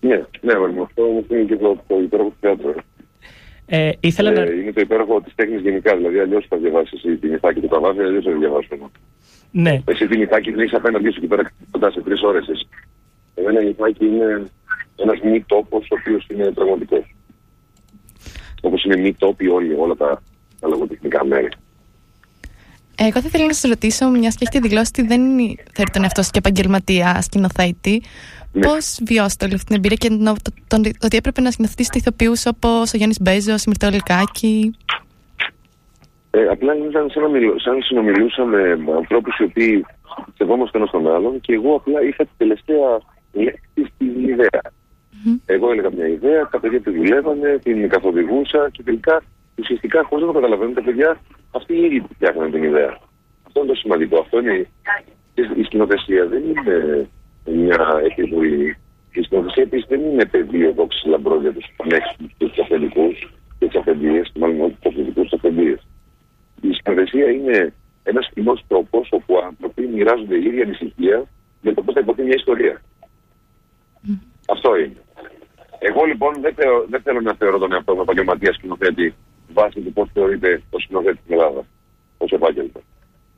Ναι, 0.00 0.16
ναι, 0.40 0.52
αυτό 0.82 1.02
είναι 1.28 1.42
και 1.42 1.56
το, 1.56 1.82
το 1.86 2.00
υπέροχο 2.02 2.28
του 2.28 2.36
θεάτρου. 2.40 2.72
Ε, 3.66 3.90
ήθελα 4.00 4.30
ε, 4.30 4.34
να... 4.34 4.42
Είναι 4.42 4.72
το 4.72 4.80
υπέροχο 4.80 5.20
της 5.20 5.34
τέχνης 5.34 5.60
γενικά. 5.60 5.96
Δηλαδή, 5.96 6.18
αλλιώς 6.18 6.46
θα 6.48 6.56
διαβάσεις 6.56 6.92
εσύ 6.92 7.16
την 7.16 7.32
Ιθάκη 7.32 7.60
του 7.60 7.68
Καβάδη, 7.68 8.00
αλλιώς 8.00 8.24
θα 8.24 8.30
διαβάσω. 8.30 8.90
Ναι. 9.50 9.82
Εσύ 9.84 10.06
την 10.06 10.20
Ιθάκη 10.20 10.50
την 10.50 10.60
έχεις 10.60 10.74
απέναντί 10.74 11.10
σου 11.10 11.20
και 11.20 11.26
πέρα 11.26 11.52
κοντάς 11.70 11.92
σε 11.92 12.00
τρεις 12.00 12.22
ώρες. 12.22 12.66
Εμένα 13.34 13.62
η 13.62 13.68
Ιθάκη 13.68 14.06
είναι 14.06 14.50
ένας 14.96 15.20
μη 15.20 15.42
τόπος 15.42 15.90
ο 15.90 15.96
οποίος 16.00 16.26
είναι 16.30 16.50
πραγματικός. 16.50 17.14
Όπως 18.62 18.84
είναι 18.84 18.96
μη 18.96 19.14
τόποι 19.14 19.48
όλοι, 19.48 19.74
όλα 19.74 19.94
τα, 19.94 20.22
τα 20.60 20.68
λογοτεχνικά 20.68 21.24
μέρη. 21.24 21.48
Εγώ 22.96 23.20
θα 23.20 23.26
ήθελα 23.26 23.46
να 23.46 23.52
σας 23.52 23.70
ρωτήσω, 23.70 24.08
μιας 24.08 24.36
και 24.36 24.46
έχετε 24.48 24.68
δηλώσει 24.68 24.90
ότι 24.98 25.06
δεν 25.06 25.20
θέλει 25.72 25.90
τον 25.92 26.02
εαυτό 26.02 26.22
σας 26.22 26.30
και 26.30 26.38
επαγγελματία 26.38 27.20
σκηνοθέτη, 27.22 28.02
ναι. 28.52 28.66
Πώς 28.66 28.98
βιώσετε 29.06 29.44
όλη 29.44 29.54
αυτή 29.54 29.66
την 29.66 29.76
εμπειρία 29.76 29.96
και 29.96 30.08
το, 30.08 30.34
το, 30.42 30.80
το, 30.80 30.90
ότι 31.04 31.16
έπρεπε 31.16 31.40
να 31.40 31.50
σκηνοθετήσετε 31.50 31.98
ηθοποιούς 31.98 32.46
όπως 32.46 32.92
ο 32.92 32.96
Γιάννης 32.96 33.20
Μπέζος, 33.20 33.64
η 33.64 33.68
Μυρτώ 33.68 33.88
Λικάκη. 33.88 34.76
Ε, 36.30 36.46
απλά 36.46 36.76
ήταν 36.76 37.10
σαν, 37.10 37.30
σαν 37.56 37.82
συνομιλούσα 37.82 38.44
με 38.44 38.78
ανθρώπους 38.96 39.38
οι 39.38 39.42
οποίοι 39.42 39.84
σεβόμαστε 40.36 40.78
ένας 40.78 40.90
τον 40.90 41.14
άλλον 41.14 41.40
και 41.40 41.52
εγώ 41.52 41.74
απλά 41.74 42.02
είχα 42.02 42.24
την 42.24 42.34
τελευταία 42.36 43.00
λέξη 43.32 43.92
στην 43.94 44.28
ιδέα. 44.28 44.60
Mm-hmm. 44.62 45.40
Εγώ 45.46 45.70
έλεγα 45.70 45.90
μια 45.92 46.06
ιδέα, 46.06 46.48
τα 46.48 46.60
παιδιά 46.60 46.80
τη 46.80 46.90
δουλεύανε, 46.90 47.58
την 47.62 47.88
καθοδηγούσα 47.88 48.70
και 48.72 48.82
τελικά 48.82 49.22
ουσιαστικά 49.58 50.02
χωρίς 50.02 50.24
να 50.24 50.32
το 50.32 50.38
καταλαβαίνουν 50.38 50.74
τα 50.74 50.82
παιδιά, 50.82 51.20
αυτοί 51.50 51.74
οι 51.74 51.84
ίδιοι 51.84 52.04
φτιάχνουν 52.14 52.50
την 52.50 52.62
ιδέα. 52.62 52.98
Αυτό 53.46 53.60
είναι 53.60 53.72
το 53.72 53.74
σημαντικό. 53.74 54.18
Αυτό 54.18 54.38
είναι 54.38 54.66
η 55.56 55.62
σκηνοθεσία. 55.62 56.26
Δεν 56.26 56.42
είναι 56.42 57.08
μια 57.44 58.02
επιβολή. 58.10 58.76
Η 59.12 59.22
σκηνοθεσία 59.22 59.62
επίσης 59.62 59.86
δεν 59.88 60.00
είναι 60.00 60.26
πεδίο 60.26 60.72
δόξης 60.72 61.04
λαμπρό 61.04 61.40
για 61.40 61.52
τους 61.52 61.66
πανέξυπνους 61.76 62.32
και 62.36 62.46
τους 62.46 62.58
αφεντικούς 62.58 63.32
και 63.58 63.66
τις 63.66 63.76
αφεντίες, 63.76 64.32
μάλλον 64.38 64.60
όχι 64.60 64.76
τους 64.80 64.92
αφεντικούς, 64.92 65.28
τους 65.28 65.32
αφεντίες. 65.32 65.86
Η 66.60 66.72
σκηνοθεσία 66.72 67.30
είναι 67.30 67.72
ένας 68.02 68.30
κοινός 68.34 68.64
τρόπος 68.68 69.08
όπου 69.10 69.38
άνθρωποι 69.38 69.86
μοιράζονται 69.86 70.36
η 70.36 70.44
ίδια 70.44 70.62
ανησυχία 70.62 71.24
για 71.62 71.74
το 71.74 71.82
πώς 71.82 71.94
θα 71.94 72.00
υποθεί 72.00 72.22
μια 72.22 72.34
ιστορία. 72.34 72.80
Mm. 74.08 74.18
Αυτό 74.48 74.76
είναι. 74.76 74.96
Εγώ 75.78 76.04
λοιπόν 76.04 76.40
δεν, 76.40 76.54
θεω, 76.54 76.86
δεν 76.88 77.02
θέλω 77.02 77.20
να 77.20 77.34
θεωρώ 77.34 77.58
τον 77.58 77.72
εαυτό 77.72 77.94
μου 77.94 78.00
επαγγελματίας 78.00 78.54
σκηνοθέτη 78.54 79.14
βάσει 79.52 79.80
του 79.80 79.92
πώς 79.92 80.08
θεωρείται 80.12 80.62
ο 80.70 80.78
σκηνοθέτης 80.78 81.20
στην 81.20 81.34
Ελλάδας 81.34 81.64
ως 82.18 82.30
επάγγελμα. 82.30 82.80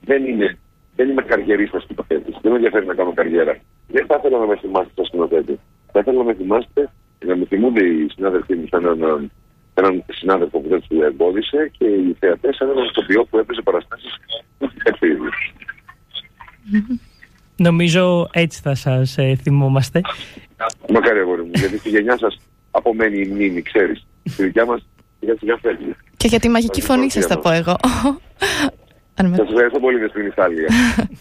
Δεν 0.00 0.24
είναι 0.27 0.59
δεν 0.96 1.09
είμαι 1.09 1.22
καριερίστας 1.22 1.83
σκηνοθέτης. 1.83 2.37
Δεν 2.42 2.50
με 2.50 2.57
ενδιαφέρει 2.57 2.87
να 2.87 2.94
κάνω 2.94 3.12
καριέρα. 3.12 3.59
Δεν 3.88 4.07
θα 4.07 4.16
ήθελα 4.18 4.38
να 4.38 4.46
με 4.46 4.57
θυμάστε 4.57 4.92
σαν 4.94 5.05
σκηνοθέτη. 5.05 5.59
Θα 5.92 5.98
ήθελα 5.98 6.18
να 6.18 6.24
με 6.24 6.35
θυμάστε, 6.35 6.90
να 7.27 7.37
με 7.37 7.44
θυμούνται 7.44 7.85
οι 7.85 8.09
συνάδελφοί 8.14 8.55
μου 8.55 8.66
σαν 8.70 8.85
έναν, 8.85 9.31
έναν 9.74 10.05
συνάδελφο 10.09 10.59
που 10.59 10.68
δεν 10.68 10.83
τους 10.88 10.98
εμπόδισε 10.98 11.70
και 11.79 11.87
οι 11.87 12.16
θεατέ 12.18 12.53
σαν 12.53 12.68
έναν 12.68 12.90
τοπιός 12.92 13.27
που 13.31 13.38
έπαιζε 13.38 13.62
παραστάσεις 13.62 14.12
που 14.59 14.70
Νομίζω 17.57 18.29
έτσι 18.33 18.61
θα 18.61 18.74
σας 18.74 19.18
ε, 19.18 19.35
θυμόμαστε. 19.35 20.00
Μακάρι 20.88 21.18
αγόρι 21.18 21.42
μου, 21.42 21.50
γιατί 21.55 21.79
στη 21.79 21.88
γενιά 21.88 22.18
σας 22.18 22.37
απομένει 22.70 23.20
η 23.20 23.29
μνήμη, 23.29 23.62
ξέρεις. 23.62 24.07
Στη 24.24 24.42
δικιά 24.42 24.64
μας 24.64 24.87
σιγά 25.20 25.35
σιγά 25.38 25.59
φεύγει. 25.62 25.94
Και 26.16 26.29
για 26.29 26.40
τη 26.40 26.48
μαγική 26.48 26.81
φωνή 26.81 27.11
σας 27.11 27.27
θα 27.27 27.38
πω 27.38 27.50
εγώ. 27.50 27.77
Σας 29.16 29.48
ευχαριστώ 29.48 29.81
πολύ 29.81 29.98
για 29.98 30.11
την 30.11 30.27
Ιταλία. 30.27 30.68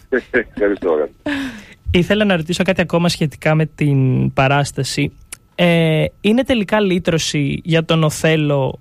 Ευχαριστώ. 0.54 1.10
Ήθελα 1.92 2.26
να 2.26 2.36
ρωτήσω 2.36 2.64
κάτι 2.64 2.82
ακόμα 2.82 3.10
σχετικά 3.10 3.56
με 3.56 3.66
την 3.66 4.34
παράσταση. 4.34 5.12
Ε, 5.56 6.06
είναι 6.22 6.44
τελικά 6.44 6.80
λύτρωση 6.80 7.62
για 7.64 7.86
τον 7.86 8.04
Οθέλο 8.04 8.80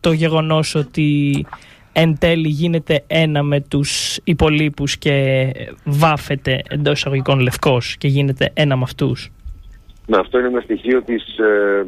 το 0.00 0.12
γεγονός 0.12 0.74
ότι 0.74 1.46
εν 1.92 2.18
τέλει 2.18 2.48
γίνεται 2.48 3.04
ένα 3.06 3.42
με 3.42 3.60
τους 3.60 4.18
υπολείπους 4.24 4.98
και 4.98 5.46
βάφεται 5.84 6.62
εντός 6.68 6.98
εισαγωγικών 6.98 7.38
λευκός 7.38 7.96
και 7.96 8.08
γίνεται 8.08 8.50
ένα 8.54 8.76
με 8.76 8.82
αυτούς; 8.82 9.30
Να, 10.06 10.18
αυτό 10.18 10.38
είναι 10.38 10.48
ένα 10.48 10.60
στοιχείο 10.60 11.02
της 11.02 11.38
ε, 11.38 11.86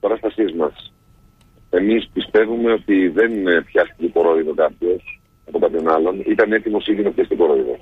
παράστασής 0.00 0.52
μας. 0.52 0.92
Εμείς 1.70 2.08
πιστεύουμε 2.12 2.72
ότι 2.72 3.08
δεν 3.08 3.32
πιάστηκε 3.64 4.08
κορόιδο 4.08 4.54
κάποιος 4.54 5.20
από 5.48 5.58
κάποιον 5.58 5.88
άλλον. 5.88 6.20
Ήταν 6.26 6.52
έτοιμος 6.52 6.86
ήδη 6.86 7.02
να 7.02 7.10
πιάσει 7.10 7.36
κορόιδο. 7.36 7.76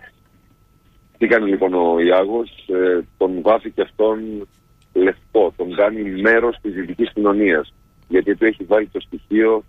Τι 1.18 1.26
κάνει 1.26 1.48
λοιπόν 1.48 1.74
ο 1.74 1.98
Ιάγος, 2.00 2.68
ε, 2.68 3.00
τον 3.16 3.42
βάφει 3.42 3.70
και 3.70 3.82
αυτόν 3.82 4.48
λευκό, 4.92 5.52
τον 5.56 5.74
κάνει 5.74 6.20
μέρος 6.20 6.58
της 6.62 6.72
δυτικής 6.72 7.12
κοινωνίας. 7.12 7.74
Γιατί 8.08 8.36
του 8.36 8.44
έχει 8.44 8.64
βάλει 8.64 8.86
το 8.86 9.00
στοιχείο 9.00 9.64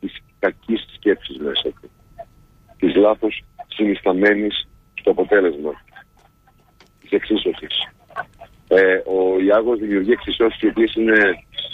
της 0.00 0.18
κακής 0.38 0.86
σκέψης 0.94 1.38
μέσα 1.38 1.62
του. 1.62 1.90
Της 2.78 2.94
λάθος 2.94 3.42
συνισταμένης 3.66 4.68
στο 4.94 5.10
αποτέλεσμα 5.10 5.84
της 7.00 7.10
εξίσωσης. 7.10 7.95
Ε, 8.76 9.02
ο 9.16 9.40
Ιάγος 9.40 9.78
δημιουργεί 9.78 10.12
εξισώσεις 10.12 10.60
οι 10.60 10.66
οποίες 10.66 10.94
είναι 10.94 11.18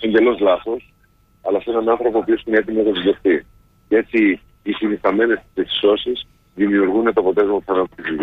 εντελώς 0.01 0.39
λάθος, 0.41 0.93
αλλά 1.43 1.61
σε 1.61 1.71
έναν 1.71 1.89
άνθρωπο 1.89 2.19
ο 2.19 2.21
οποίος 2.21 2.43
είναι 2.47 2.57
έτοιμος 2.57 2.85
να 2.85 2.93
τις 2.93 3.19
Και 3.89 3.97
έτσι 3.97 4.41
οι 4.63 4.73
συνισταμένες 4.73 5.39
της 5.55 5.65
εξισώσεις 5.65 6.27
δημιουργούν 6.55 7.05
το 7.05 7.21
αποτέλεσμα 7.21 7.57
που 7.59 7.65
θα 7.67 7.73
αναπτύξει 7.73 8.17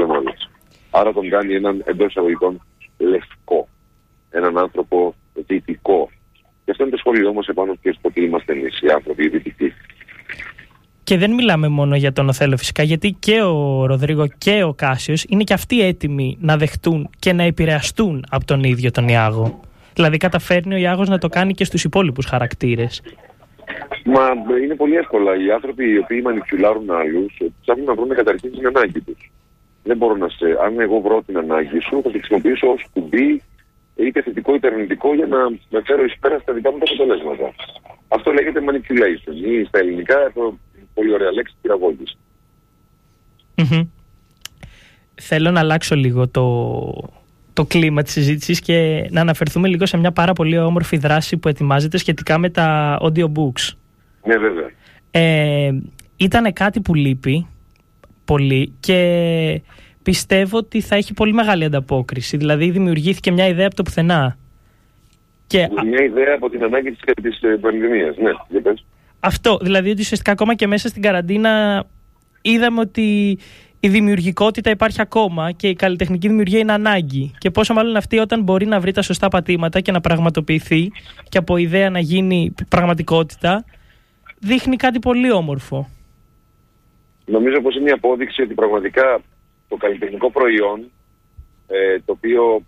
Άρα 0.92 1.14
τον 1.14 1.30
κάνει 1.30 1.54
έναν 1.54 1.84
εντός 1.86 2.08
εισαγωγικών 2.08 2.62
λευκό. 2.98 3.68
Έναν 4.30 4.58
άνθρωπο 4.58 5.16
δυτικό. 5.34 6.10
Και 6.66 6.72
αυτό 6.72 6.84
είναι 6.84 6.92
το 6.92 6.98
σχόλιο 6.98 7.30
όμως 7.30 7.48
επάνω 7.48 7.76
και 7.76 7.92
στο 7.92 8.02
ότι 8.08 8.24
είμαστε 8.24 8.54
εμείς 8.54 8.80
οι 8.82 8.90
άνθρωποι, 8.90 9.24
οι 9.24 9.30
δυτικοί. 9.30 9.74
Και 11.10 11.18
δεν 11.18 11.34
μιλάμε 11.34 11.68
μόνο 11.68 11.96
για 11.96 12.12
τον 12.12 12.30
Οθέλο 12.30 12.58
φυσικά, 12.58 12.84
γιατί 12.84 13.16
και 13.20 13.42
ο 13.42 13.86
Ροδρίγο 13.86 14.28
και 14.38 14.64
ο 14.64 14.74
Κάσιος 14.74 15.26
είναι 15.30 15.44
και 15.44 15.54
αυτοί 15.54 15.82
έτοιμοι 15.82 16.38
να 16.42 16.58
δεχτούν 16.58 17.10
και 17.20 17.34
να 17.34 17.44
επηρεαστούν 17.44 18.26
από 18.30 18.46
τον 18.46 18.64
ίδιο 18.64 18.92
τον 18.92 19.08
Ιάγο. 19.08 19.60
Δηλαδή, 19.94 20.18
καταφέρνει 20.18 20.74
ο 20.74 20.78
Ιάγος 20.78 21.10
να 21.10 21.18
το 21.18 21.28
κάνει 21.28 21.54
και 21.54 21.64
στους 21.64 21.84
υπόλοιπους 21.84 22.26
χαρακτήρες. 22.26 23.02
Μα 24.06 24.22
είναι 24.64 24.76
πολύ 24.76 24.96
εύκολα. 24.96 25.32
Οι 25.36 25.52
άνθρωποι 25.52 25.92
οι 25.92 25.98
οποίοι 25.98 26.22
μανιπιουλάρουν 26.24 26.92
άλλους 26.92 27.38
ψάχνουν 27.62 27.86
να 27.86 27.94
βρουν 27.94 28.10
καταρχήν 28.10 28.52
την 28.52 28.68
ανάγκη 28.68 29.02
τους. 29.02 29.32
Δεν 29.84 29.98
μπορώ 29.98 30.16
να 30.16 30.30
σε. 30.30 30.46
Αν 30.66 30.80
εγώ 30.80 31.00
βρω 31.00 31.22
την 31.26 31.38
ανάγκη 31.38 31.80
σου, 31.80 32.02
θα 32.04 32.10
τη 32.12 32.18
χρησιμοποιήσω 32.18 32.68
ως 32.68 32.86
κουμπί 32.94 33.42
είτε 33.96 34.22
θετικό 34.22 34.56
είτε 34.56 34.68
αρνητικό 34.68 35.16
για 35.16 35.28
να 35.28 35.50
με 35.70 35.82
φέρω 35.86 36.04
εις 36.04 36.18
πέρα 36.20 36.40
στα 36.40 36.54
δικά 36.54 36.72
μου 36.72 36.78
τα 36.78 36.86
αποτελέσματα. 36.88 37.54
Αυτό 38.08 38.32
λέγεται 38.32 38.60
manipulation 38.68 39.36
ή 39.52 39.64
στα 39.64 39.80
ελληνικά 39.80 40.32
το 40.34 40.58
πολύ 40.94 41.14
ωραία 41.14 41.32
λέξη 41.32 41.56
πυραγώγηση. 41.62 42.18
Mm-hmm. 43.56 43.88
Θέλω 45.22 45.52
να 45.52 45.60
αλλάξω 45.60 45.96
λίγο 45.96 46.28
το, 46.28 47.10
το 47.54 47.66
κλίμα 47.66 48.04
της 48.04 48.14
συζήτησης 48.14 48.60
και 48.60 49.08
να 49.10 49.22
αναφερθούμε 49.22 49.68
λίγο 49.68 49.86
σε 49.86 49.98
μια 49.98 50.12
πάρα 50.12 50.34
πολύ 50.34 50.58
όμορφη 50.58 50.98
δράση 50.98 51.38
που 51.38 51.48
ετοιμάζεται 51.48 51.98
σχετικά 51.98 52.38
με 52.38 52.50
τα 52.50 52.98
audiobooks. 53.02 53.74
Ναι, 54.24 54.38
βέβαια. 54.38 54.70
Ε, 55.12 55.72
ήταν 56.18 56.54
κάτι 56.54 56.82
που 56.82 56.96
λείπει 56.96 57.48
πολύ 58.26 58.74
και 58.80 59.62
πιστεύω 60.04 60.58
ότι 60.58 60.82
θα 60.82 60.96
έχει 60.96 61.14
πολύ 61.14 61.34
μεγάλη 61.34 61.64
ανταπόκριση. 61.64 62.38
Δηλαδή 62.38 62.70
δημιουργήθηκε 62.70 63.32
μια 63.32 63.48
ιδέα 63.48 63.66
από 63.66 63.76
το 63.76 63.84
πουθενά. 63.84 64.38
Και... 65.48 65.70
Μια 65.86 66.04
ιδέα 66.04 66.36
από 66.36 66.50
την 66.50 66.64
ανάγκη 66.64 66.92
της, 66.92 67.14
της 67.22 67.42
ε, 67.42 67.58
πανδημίας, 67.62 68.18
ναι, 68.18 68.32
για 68.50 68.62
πες. 68.62 68.86
Αυτό, 69.20 69.58
δηλαδή 69.62 69.90
ότι 69.90 70.02
ουσιαστικά 70.02 70.32
ακόμα 70.32 70.56
και 70.56 70.68
μέσα 70.68 70.88
στην 70.88 71.02
καραντίνα 71.02 71.84
είδαμε 72.42 72.80
ότι 72.80 73.38
η 73.80 73.88
δημιουργικότητα 73.88 74.70
υπάρχει 74.70 75.02
ακόμα 75.02 75.52
και 75.52 75.68
η 75.68 75.76
καλλιτεχνική 75.76 76.28
δημιουργία 76.28 76.60
είναι 76.60 76.72
ανάγκη. 76.72 77.34
Και 77.38 77.52
πόσο 77.52 77.74
μάλλον 77.74 77.96
αυτή 77.96 78.18
όταν 78.18 78.42
μπορεί 78.42 78.66
να 78.66 78.80
βρει 78.80 78.92
τα 78.92 79.02
σωστά 79.02 79.28
πατήματα 79.28 79.80
και 79.80 79.92
να 79.92 80.02
πραγματοποιηθεί 80.02 80.92
και 81.30 81.38
από 81.38 81.58
ιδέα 81.58 81.90
να 81.90 82.00
γίνει 82.00 82.54
πραγματικότητα, 82.70 83.66
δείχνει 84.40 84.76
κάτι 84.76 85.00
πολύ 85.00 85.32
όμορφο. 85.32 85.90
Νομίζω 87.26 87.62
πως 87.62 87.76
είναι 87.76 87.84
μια 87.84 87.94
απόδειξη 87.94 88.42
ότι 88.42 88.54
πραγματικά 88.54 89.22
το 89.68 89.76
καλλιτεχνικό 89.76 90.32
προϊόν, 90.32 90.92
ε, 91.68 92.00
το 92.06 92.12
οποίο 92.12 92.62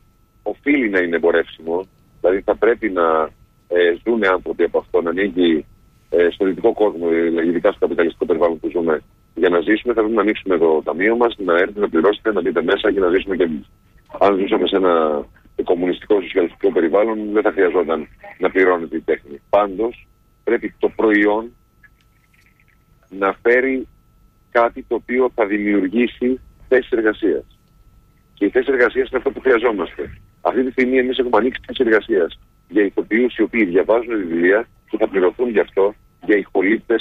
οφείλει 0.44 0.90
να 0.90 1.00
είναι 1.00 1.16
εμπορεύσιμο, 1.16 1.88
δηλαδή 2.22 2.42
θα 2.42 2.56
πρέπει 2.56 2.90
να 2.90 3.30
ε, 3.68 3.96
ζουν 4.04 4.26
άνθρωποι 4.26 4.64
από 4.64 4.78
αυτό, 4.78 5.02
να 5.02 5.10
ανοίγει 5.10 5.66
ε, 6.14 6.30
στο 6.32 6.46
δυτικό 6.46 6.74
κόσμο, 6.74 7.12
ειδικά 7.46 7.70
στο 7.70 7.80
καπιταλιστικό 7.80 8.26
περιβάλλον 8.26 8.60
που 8.60 8.70
ζούμε, 8.70 9.02
για 9.36 9.50
να 9.50 9.60
ζήσουμε, 9.60 9.94
θα 9.94 10.00
πρέπει 10.00 10.16
να 10.16 10.22
ανοίξουμε 10.22 10.58
το 10.58 10.82
ταμείο 10.84 11.16
μας, 11.16 11.36
να 11.38 11.54
έρθετε 11.54 11.80
να 11.80 11.90
πληρώσετε, 11.90 12.32
να 12.32 12.42
μπείτε 12.42 12.62
μέσα 12.64 12.92
και 12.92 13.00
να 13.00 13.10
ζήσουμε 13.10 13.36
κι 13.36 13.42
εμείς. 13.42 13.70
Αν 14.20 14.38
ζούσαμε 14.40 14.68
σε 14.68 14.76
ένα 14.76 15.26
κομμουνιστικό 15.64 16.22
σοσιαλιστικό 16.22 16.72
περιβάλλον, 16.72 17.32
δεν 17.32 17.42
θα 17.42 17.52
χρειαζόταν 17.52 18.08
να 18.38 18.50
πληρώνετε 18.50 18.96
η 18.96 19.02
τέχνη. 19.02 19.42
Πάντως, 19.50 20.08
πρέπει 20.44 20.76
το 20.80 20.90
προϊόν 20.90 21.52
να 23.10 23.36
φέρει 23.42 23.88
κάτι 24.52 24.86
το 24.88 24.96
οποίο 24.96 25.32
θα 25.36 25.46
δημιουργήσει 25.46 26.40
θέσεις 26.68 26.92
εργασίας. 26.92 27.46
Και 28.34 28.46
η 28.46 28.50
θέση 28.50 28.72
εργασίας 28.72 29.10
είναι 29.10 29.18
αυτό 29.18 29.32
που 29.32 29.40
χρειαζόμαστε. 29.40 30.22
Αυτή 30.42 30.64
τη 30.64 30.72
στιγμή 30.72 30.98
εμείς 30.98 31.18
έχουμε 31.18 31.38
ανοίξει 31.38 31.62
θέσεις 31.66 31.86
εργασίας 31.86 32.40
για 32.70 32.84
ηθοποιούς 32.84 33.36
οι 33.36 33.42
οποίοι 33.42 33.66
διαβάζουν 33.66 34.18
βιβλία 34.18 34.68
και 34.92 34.98
θα 34.98 35.08
πληρωθούν 35.08 35.50
γι' 35.50 35.60
αυτό, 35.60 35.94
για 36.26 36.38
ηχολήπτε, 36.38 36.96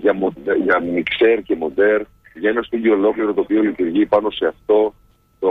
για, 0.00 0.16
για 0.64 0.80
μιξέρ 0.80 1.42
και 1.42 1.56
μοντέρ, 1.56 2.02
για 2.34 2.50
ένα 2.50 2.62
στούντιο 2.62 2.92
ολόκληρο 2.92 3.34
το 3.34 3.40
οποίο 3.40 3.62
λειτουργεί 3.62 4.06
πάνω 4.06 4.30
σε 4.30 4.46
αυτό, 4.46 4.94
το, 5.38 5.50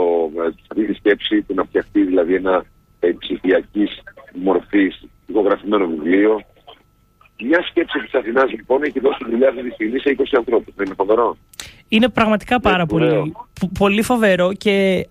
αυτή 0.70 0.86
τη 0.86 0.94
σκέψη 0.94 1.42
του 1.42 1.54
να 1.54 1.64
φτιαχτεί 1.64 2.02
δηλαδή 2.04 2.34
ένα 2.34 2.64
ε, 3.00 3.10
ψηφιακής 3.18 4.02
μορφής 4.32 5.06
ηχογραφημένο 5.26 5.86
βιβλίο. 5.86 6.42
Μια 7.44 7.62
σκέψη 7.62 7.98
της 7.98 8.14
Αθηνάς 8.14 8.50
λοιπόν 8.50 8.82
έχει 8.82 9.00
δώσει 9.00 9.24
δουλειά 9.30 9.48
αυτή 9.48 9.62
τη 9.62 9.70
στιγμή 9.70 9.98
σε 9.98 10.16
20 10.18 10.22
ανθρώπους. 10.36 10.74
Δεν 10.76 10.86
είναι 10.86 10.94
φοβερό; 10.94 11.36
Είναι 11.88 12.08
πραγματικά 12.08 12.60
πάρα 12.60 12.86
πολύ, 12.86 13.34
πολύ 13.78 14.02
φοβερό 14.02 14.52
και 14.52 15.06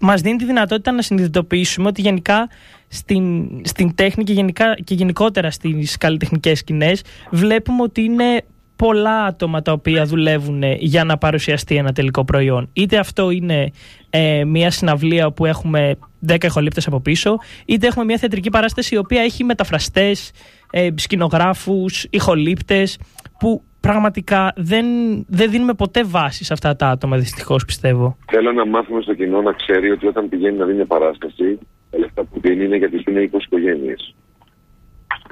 μας 0.00 0.20
δίνει 0.20 0.36
τη 0.36 0.44
δυνατότητα 0.44 0.92
να 0.92 1.02
συνειδητοποιήσουμε 1.02 1.88
ότι 1.88 2.00
γενικά 2.00 2.48
στην, 2.92 3.48
στην 3.64 3.94
τέχνη 3.94 4.24
και, 4.24 4.32
γενικά, 4.32 4.74
και 4.84 4.94
γενικότερα 4.94 5.50
στις 5.50 5.96
καλλιτεχνικές 5.96 6.58
σκηνές 6.58 7.02
βλέπουμε 7.30 7.82
ότι 7.82 8.02
είναι 8.02 8.44
πολλά 8.76 9.24
άτομα 9.24 9.62
τα 9.62 9.72
οποία 9.72 10.04
δουλεύουν 10.04 10.62
για 10.78 11.04
να 11.04 11.18
παρουσιαστεί 11.18 11.76
ένα 11.76 11.92
τελικό 11.92 12.24
προϊόν. 12.24 12.70
Είτε 12.72 12.98
αυτό 12.98 13.30
είναι 13.30 13.70
ε, 14.10 14.44
μια 14.44 14.70
συναυλία 14.70 15.30
που 15.30 15.46
έχουμε 15.46 15.98
10 16.28 16.44
ηχολήπτες 16.44 16.86
από 16.86 17.00
πίσω, 17.00 17.36
είτε 17.66 17.86
έχουμε 17.86 18.04
μια 18.04 18.16
θεατρική 18.18 18.50
παράσταση 18.50 18.94
η 18.94 18.98
οποία 18.98 19.22
έχει 19.22 19.44
μεταφραστές, 19.44 20.32
ε, 20.70 20.88
σκηνογράφους, 20.94 22.04
ηχολήπτες, 22.10 22.98
που 23.38 23.62
πραγματικά 23.80 24.52
δεν, 24.56 24.86
δεν 25.28 25.50
δίνουμε 25.50 25.74
ποτέ 25.74 26.04
βάση 26.04 26.44
σε 26.44 26.52
αυτά 26.52 26.76
τα 26.76 26.88
άτομα, 26.88 27.16
δυστυχώς 27.16 27.64
πιστεύω. 27.64 28.16
Θέλω 28.30 28.52
να 28.52 28.66
μάθουμε 28.66 29.02
στο 29.02 29.14
κοινό 29.14 29.42
να 29.42 29.52
ξέρει 29.52 29.90
ότι 29.90 30.06
όταν 30.06 30.28
πηγαίνει 30.28 30.56
να 30.56 30.64
δει 30.64 30.72
μια 30.74 30.86
παράσταση, 30.86 31.58
τα 31.90 31.98
λεφτά 31.98 32.24
που 32.24 32.40
δίνει 32.40 32.64
είναι 32.64 32.76
γιατί 32.76 33.04
είναι 33.08 33.30
20 33.32 33.38
οικογένειε. 33.40 33.94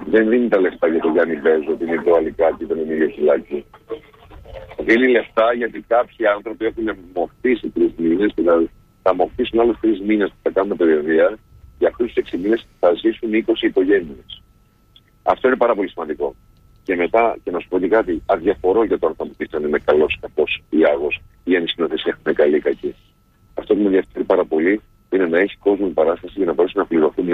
Δεν 0.07 0.29
δίνει 0.29 0.49
τα 0.49 0.61
λεφτά 0.61 0.89
για 0.89 1.01
τον 1.01 1.13
Γιάννη 1.13 1.37
Μπέζο, 1.37 1.73
την 1.79 1.89
Ιδώ 1.89 2.15
Αλικάκη, 2.15 2.65
τον 2.65 2.79
Εμίλιο 2.79 3.09
Χιλάκη. 3.09 3.65
Δίνει 4.79 5.09
λεφτά 5.09 5.53
γιατί 5.53 5.85
κάποιοι 5.89 6.27
άνθρωποι 6.27 6.65
έχουν 6.65 6.97
μοχτήσει 7.15 7.69
τρεις 7.71 7.93
μήνες 7.97 8.33
και 8.35 8.43
θα, 8.43 8.69
θα 9.03 9.15
μοχτήσουν 9.15 9.61
άλλους 9.61 9.79
τρεις 9.81 10.01
μήνες 10.01 10.29
που 10.29 10.37
θα 10.43 10.51
κάνουν 10.51 10.77
παιδεία. 10.77 11.39
Για 11.79 11.89
αυτούς 11.89 12.13
τους 12.13 12.25
6 12.33 12.39
μήνες 12.39 12.67
θα 12.81 12.93
ζήσουν 12.93 13.31
20 13.31 13.63
οικογένειες. 13.63 14.43
Αυτό 15.23 15.49
είναι 15.49 15.57
πάρα 15.57 15.75
πολύ 15.75 15.89
σημαντικό. 15.89 16.35
Και 16.83 16.97
μετά, 16.97 17.37
και 17.43 17.51
να 17.51 17.59
σου 17.59 17.69
πω 17.69 17.79
και 17.79 17.89
κάτι, 17.89 18.23
αδιαφορώ 18.27 18.85
για 18.85 18.99
το 18.99 19.07
αν 19.07 19.15
θα 19.15 19.25
μου 19.25 19.35
πει 19.37 19.49
αν 19.53 19.63
είναι 19.63 19.79
καλός 19.85 20.15
ή 20.15 20.19
κακός 20.21 20.63
ή 20.71 20.79
άγο 20.93 21.09
ή 21.45 21.57
αν 21.57 21.65
η 21.65 21.69
συνοθεσία 21.69 22.19
είναι 22.25 22.35
καλή 22.35 22.57
ή 22.57 22.61
κακή. 22.61 22.95
Αυτό 23.55 23.75
που 23.75 23.81
με 23.81 23.87
ενδιαφέρει 23.87 24.25
πάρα 24.25 24.45
πολύ 24.45 24.81
είναι 25.11 25.27
να 25.27 25.39
έχει 25.39 25.57
κόσμο 25.57 25.87
η 25.91 25.93
παράσταση 25.93 26.33
για 26.37 26.47
να 26.47 26.53
μπορέσουν 26.53 26.81
να 26.81 26.87
πληρωθούν 26.87 27.29
οι 27.29 27.33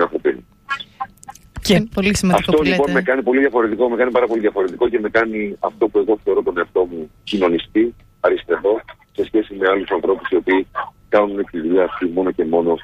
Και 1.60 1.74
είναι 1.74 1.88
πολύ 1.94 2.16
σημαντικό 2.16 2.50
αυτό 2.50 2.62
που 2.62 2.62
λοιπόν 2.62 2.86
λέτε. 2.86 2.92
με 2.92 3.02
κάνει 3.02 3.22
πολύ 3.22 3.40
διαφορετικό, 3.40 3.88
με 3.88 3.96
κάνει 3.96 4.10
πάρα 4.10 4.26
πολύ 4.26 4.40
διαφορετικό 4.40 4.88
και 4.88 5.00
με 5.00 5.08
κάνει 5.08 5.56
αυτό 5.58 5.88
που 5.88 5.98
εγώ 5.98 6.18
θεωρώ 6.24 6.42
τον 6.42 6.58
εαυτό 6.58 6.84
μου 6.90 7.10
κοινωνιστή, 7.24 7.94
αριστερό, 8.20 8.80
σε 9.12 9.24
σχέση 9.24 9.54
με 9.54 9.68
άλλους 9.68 9.90
ανθρώπους 9.90 10.28
οι 10.30 10.36
οποίοι 10.36 10.66
κάνουν 11.08 11.44
τη 11.50 11.60
δουλειά 11.60 11.84
αυτή 11.84 12.06
μόνο 12.06 12.30
και 12.30 12.44
μόνο 12.44 12.76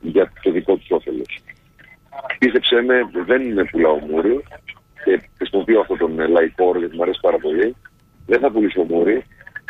για 0.00 0.32
το 0.42 0.50
δικό 0.50 0.76
τους 0.76 0.90
όφελος. 0.90 1.40
Πίστεψέ 2.38 2.82
με, 2.82 3.10
δεν 3.26 3.42
είναι 3.42 3.64
πουλάω 3.64 3.98
μούρι 3.98 4.44
και 5.04 5.22
χρησιμοποιώ 5.36 5.80
αυτόν 5.80 5.98
τον 5.98 6.20
ε, 6.20 6.26
λαϊκό 6.26 6.64
όρο 6.66 6.78
γιατί 6.78 6.96
μου 6.96 7.02
αρέσει 7.02 7.18
πάρα 7.22 7.38
πολύ. 7.38 7.76
Δεν 8.26 8.40
θα 8.40 8.50
πουλήσω 8.50 8.82
μούρι 8.82 9.24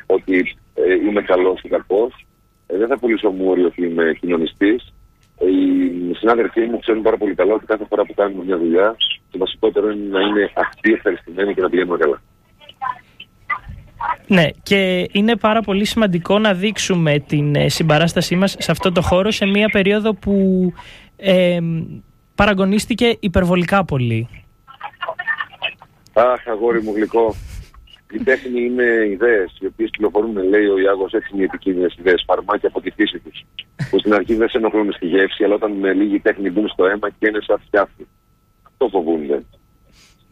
ότι 0.07 0.57
ε, 0.75 0.95
είμαι 0.95 1.23
καλός 1.23 1.61
ή 1.63 1.69
κακός. 1.69 2.27
Ε, 2.73 2.77
δεν 2.77 2.89
θα 2.89 2.99
πουλήσω 2.99 3.31
μούρι 3.31 3.65
ότι 3.65 3.87
είμαι 3.87 4.17
κοινωνιστής. 4.21 4.93
Ε, 5.39 5.47
οι 5.47 6.15
συνάδελφοί 6.15 6.61
μου 6.61 6.79
ξέρουν 6.79 7.03
πάρα 7.03 7.17
πολύ 7.17 7.35
καλά 7.35 7.55
ότι 7.55 7.67
κάθε 7.67 7.85
φορά 7.89 8.05
που 8.05 8.15
κάνουμε 8.15 8.45
μια 8.45 8.59
δουλειά 8.59 8.97
το 9.31 9.39
βασικότερο 9.39 9.91
είναι 9.91 10.09
να 10.11 10.21
είναι 10.21 10.51
αυτοί 10.55 10.93
ευχαριστημένοι 10.93 11.55
και 11.55 11.61
να 11.61 11.69
πηγαίνουμε 11.69 11.97
καλά. 11.97 12.23
Ναι, 14.27 14.47
και 14.63 15.09
είναι 15.13 15.37
πάρα 15.37 15.61
πολύ 15.61 15.85
σημαντικό 15.85 16.39
να 16.39 16.55
δείξουμε 16.55 17.19
την 17.19 17.55
ε, 17.55 17.69
συμπαράστασή 17.69 18.37
μας 18.37 18.57
σε 18.59 18.71
αυτό 18.71 18.93
το 18.93 19.03
χώρο 19.03 19.31
σε 19.31 19.47
μια 19.47 19.69
περίοδο 19.69 20.15
που 20.15 20.35
ε, 21.17 21.59
παραγωνίστηκε 22.35 23.17
υπερβολικά 23.21 23.85
πολύ. 23.85 24.29
Αχ, 26.13 26.49
αγόρι 26.49 26.83
μου 26.83 26.93
γλυκό. 26.95 27.35
Η 28.13 28.23
τέχνη 28.25 28.65
είναι 28.65 29.07
ιδέες, 29.11 29.57
οι 29.61 29.67
οποίες 29.67 29.91
κυκλοφορούν, 29.91 30.37
λέει 30.49 30.67
ο 30.67 30.79
Ιάγο, 30.79 31.07
έτσι 31.11 31.31
είναι 31.33 31.43
οι 31.43 31.45
επικίνδυνες 31.45 31.97
ιδέες, 31.99 32.25
φαρμάκια 32.27 32.69
από 32.69 32.81
τη 32.81 32.91
φύση 32.91 33.19
τους. 33.19 33.45
Που 33.91 33.99
στην 33.99 34.15
αρχή 34.15 34.35
δεν 34.35 34.49
σε 34.49 34.59
ενοχλούν 34.59 34.93
στη 34.93 35.07
γεύση, 35.07 35.45
αλλά 35.45 35.55
όταν 35.55 35.73
με 35.73 35.93
λίγη 35.93 36.21
τέχνη 36.21 36.51
μπουν 36.51 36.69
στο 36.69 36.87
αίμα 36.87 37.11
και 37.19 37.27
είναι 37.29 37.41
σαν 37.41 37.59
φτιάχνει. 37.67 38.07
Αυτό 38.69 38.89
φοβούνται. 38.89 39.45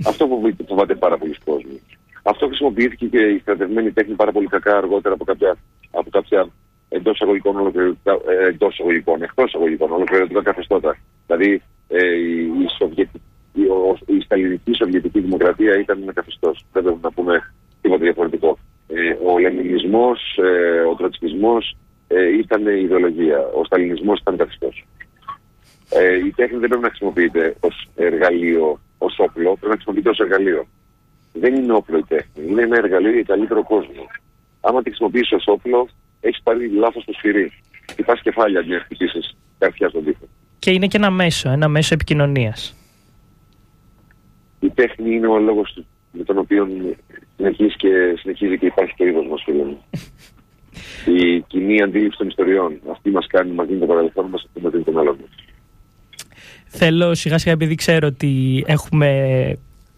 Αυτό 0.06 0.26
φοβείται, 0.26 0.64
φοβάται 0.68 0.94
πάρα 0.94 1.18
πολλοί 1.18 1.34
κόσμοι. 1.44 1.80
Αυτό 2.22 2.46
χρησιμοποιήθηκε 2.46 3.06
και 3.06 3.18
η 3.18 3.38
στρατευμένη 3.38 3.92
τέχνη 3.92 4.14
πάρα 4.14 4.32
πολύ 4.32 4.46
κακά 4.46 4.76
αργότερα 4.76 5.14
από 5.14 5.24
κάποια, 5.24 5.56
από 5.90 6.10
κάποια 6.10 6.48
εντός 6.88 7.14
εισαγωγικών, 7.14 7.56
ολοκληρωτικά, 7.56 8.12
ε, 8.12 8.46
εντός 8.46 8.72
εισαγωγικών, 8.72 9.22
εκτός 9.22 9.46
εισαγωγικών, 9.46 9.92
ολοκληρωτικά 9.92 10.42
καθεστώτα. 10.42 10.96
Δηλαδή 11.26 11.62
ε, 11.88 12.16
η, 12.16 12.40
η, 12.62 12.66
Σοβιετική, 12.78 13.22
η, 13.52 13.62
ο, 13.62 13.98
η 14.06 14.20
Σταλινική 14.20 14.74
Σοβιετική 14.74 15.20
Δημοκρατία 15.20 15.78
ήταν 15.78 16.02
ένα 16.02 16.12
καθεστώ. 16.12 16.54
Δεν 16.72 16.82
πρέπει 16.82 16.98
να 17.02 17.10
πούμε 17.12 17.52
τίποτα 17.80 18.02
διαφορετικό. 18.02 18.58
Ε, 18.88 19.16
ο 19.32 19.38
Λενινισμό, 19.38 20.16
ε, 20.36 20.80
ο 21.50 21.58
Τροτσικισμό 21.58 21.58
ε, 22.08 22.38
ήταν 22.38 22.66
ιδεολογία. 22.66 23.38
Ο 23.54 23.64
Σταλινισμός 23.64 24.20
ήταν 24.20 24.36
καθεστώ. 24.36 24.68
Ε, 25.90 26.16
η 26.26 26.32
τέχνη 26.32 26.58
δεν 26.58 26.68
πρέπει 26.68 26.82
να 26.82 26.88
χρησιμοποιείται 26.88 27.56
ως 27.60 27.88
εργαλείο, 27.96 28.80
ως 28.98 29.18
όπλο, 29.18 29.50
πρέπει 29.50 29.66
να 29.66 29.72
χρησιμοποιείται 29.72 30.08
ως 30.08 30.18
εργαλείο. 30.18 30.66
Δεν 31.32 31.54
είναι 31.54 31.72
όπλο 31.72 31.98
η 31.98 32.04
τέχνη. 32.08 32.44
Είναι 32.48 32.62
ένα 32.62 32.76
εργαλείο 32.76 33.12
για 33.12 33.22
καλύτερο 33.22 33.62
κόσμο. 33.62 34.06
Άμα 34.60 34.82
τη 34.82 34.88
χρησιμοποιήσεις 34.88 35.32
ως 35.32 35.44
όπλο, 35.46 35.88
έχεις 36.20 36.42
πάρει 36.42 36.68
λάθος 36.68 37.04
το 37.04 37.12
σφυρί. 37.12 37.52
Χτυπά 37.90 38.16
κεφάλια 38.22 38.64
μια 38.66 38.80
χτυπήσεις 38.80 39.36
καρδιά 39.58 39.88
στον 39.88 40.04
τοίχο. 40.04 40.28
Και 40.58 40.70
είναι 40.70 40.86
και 40.86 40.96
ένα 40.96 41.10
μέσο, 41.10 41.50
ένα 41.50 41.68
μέσο 41.68 41.94
επικοινωνίας. 41.94 42.74
Η 44.60 44.70
τέχνη 44.70 45.14
είναι 45.14 45.26
ο 45.26 45.38
λόγος 45.38 45.84
με 46.12 46.24
τον 46.24 46.38
οποίο 46.38 46.68
συνεχίζεις 47.36 47.76
και, 47.76 48.14
συνεχίζει 48.18 48.58
και 48.58 48.66
υπάρχει 48.66 48.94
το 48.96 49.04
είδο 49.04 49.22
μας, 49.24 49.42
φίλε 49.44 49.64
μου. 49.64 49.84
Η 51.07 51.40
κοινή 51.40 51.83
αντίληψη 51.83 52.18
των 52.18 52.29
ιστοριών. 52.29 52.81
Αυτή 52.90 53.11
μας 53.11 53.26
κάνει, 53.26 53.53
μα 53.53 53.64
δίνει 53.64 53.79
το 53.81 53.87
παρελθόν 53.87 54.26
μας, 54.31 54.44
αυτή 54.46 54.61
μα 54.61 54.70
δίνει 54.70 54.83
το 54.83 54.92
μέλλον 54.92 55.16
μας. 55.20 55.31
Θέλω 56.66 57.14
σιγά 57.14 57.38
σιγά 57.38 57.53
επειδή 57.53 57.74
ξέρω 57.74 58.07
ότι 58.07 58.64
έχουμε 58.66 59.09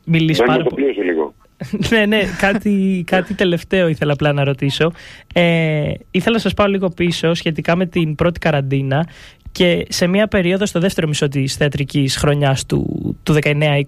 μιλήσει 0.05 0.39
Δεν 0.39 0.47
πάρα 0.47 0.59
μου 0.59 0.69
το 0.69 0.75
πολύ. 0.75 0.85
πλήρωσε 0.85 1.11
λίγο. 1.11 1.35
ναι, 1.91 2.07
ναι, 2.07 2.21
κάτι, 2.41 3.05
κάτι 3.07 3.35
τελευταίο 3.35 3.89
ήθελα 3.89 4.13
απλά 4.13 4.33
να 4.33 4.45
ρωτήσω. 4.45 4.93
Ε, 5.35 5.93
ήθελα 6.11 6.35
να 6.35 6.41
σας 6.41 6.55
πάω 6.55 6.67
λίγο 6.67 6.89
πίσω 6.89 7.35
σχετικά 7.35 7.77
με 7.77 7.87
την 7.87 8.15
πρώτη 8.15 8.39
καραντίνα 8.39 9.09
και 9.53 9.87
σε 9.89 10.07
μια 10.07 10.29
περίοδο 10.29 10.67
στο 10.67 10.81
δεύτερο 10.81 11.09
μισό 11.09 11.29
της 11.29 11.57
θεατρικής 11.57 12.17
χρονιάς 12.17 12.67
του, 12.67 13.17
του 13.23 13.37
19-20 13.43 13.83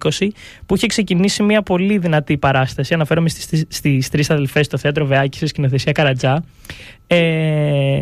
που 0.65 0.75
είχε 0.75 0.87
ξεκινήσει 0.87 1.43
μια 1.43 1.61
πολύ 1.61 1.97
δυνατή 1.97 2.37
παράσταση 2.37 2.93
αναφέρομαι 2.93 3.29
στις, 3.29 3.65
στις 3.67 4.09
τρεις 4.09 4.29
αδελφές 4.29 4.65
στο 4.65 4.77
θέατρο 4.77 5.05
Βεάκη 5.05 5.37
σε 5.37 5.45
σκηνοθεσία 5.45 5.91
Καρατζά 5.91 6.43
ε, 7.07 8.01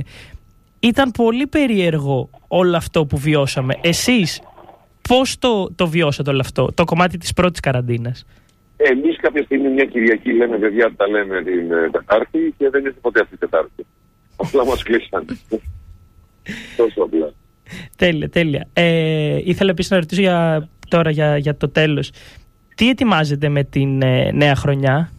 ήταν 0.80 1.12
πολύ 1.12 1.48
περίεργο 1.48 2.30
όλο 2.48 2.78
αυτό 2.78 3.06
που 3.06 3.18
βιώσαμε 3.18 3.78
εσείς 3.82 4.42
πώς 5.10 5.38
το, 5.40 5.72
το 5.76 5.88
βιώσατε 5.88 6.30
όλο 6.30 6.40
αυτό 6.40 6.72
το 6.74 6.84
κομμάτι 6.84 7.18
της 7.18 7.34
πρώτης 7.34 7.60
καραντίνας; 7.60 8.26
Εμείς 8.78 9.18
κάποια 9.18 9.44
στιγμή 9.44 9.70
μια 9.70 9.86
Κυριακή 9.86 10.34
λέμε 10.34 10.58
παιδιά 10.58 10.94
τα 10.96 11.08
λέμε 11.08 11.44
την 11.44 11.72
ε, 11.72 11.90
Τετάρτη 11.92 12.54
και 12.58 12.70
δεν 12.70 12.86
ήρθε 12.86 13.00
ποτέ 13.02 13.22
αυτή 13.22 13.36
η 13.36 13.38
Τετάρτη. 13.38 13.86
Απλά 14.36 14.66
μας 14.66 14.84
κλείσαν. 14.84 15.26
Τόσο 16.78 17.02
απλά. 17.02 17.34
Τέλεια, 17.98 18.30
τέλεια. 18.30 18.68
Ε, 18.74 19.40
ήθελα 19.44 19.70
επίσης 19.70 19.92
να 19.92 19.98
ρωτήσω 20.00 20.22
για, 20.22 20.68
τώρα 20.90 21.10
για, 21.10 21.38
για 21.38 21.56
το 21.56 21.70
τέλος. 21.70 22.12
Τι 22.76 22.90
ετοιμάζετε 22.90 23.50
με 23.50 23.64
την 23.64 24.02
ε, 24.02 24.32
νέα 24.32 24.56
χρονιά; 24.56 25.12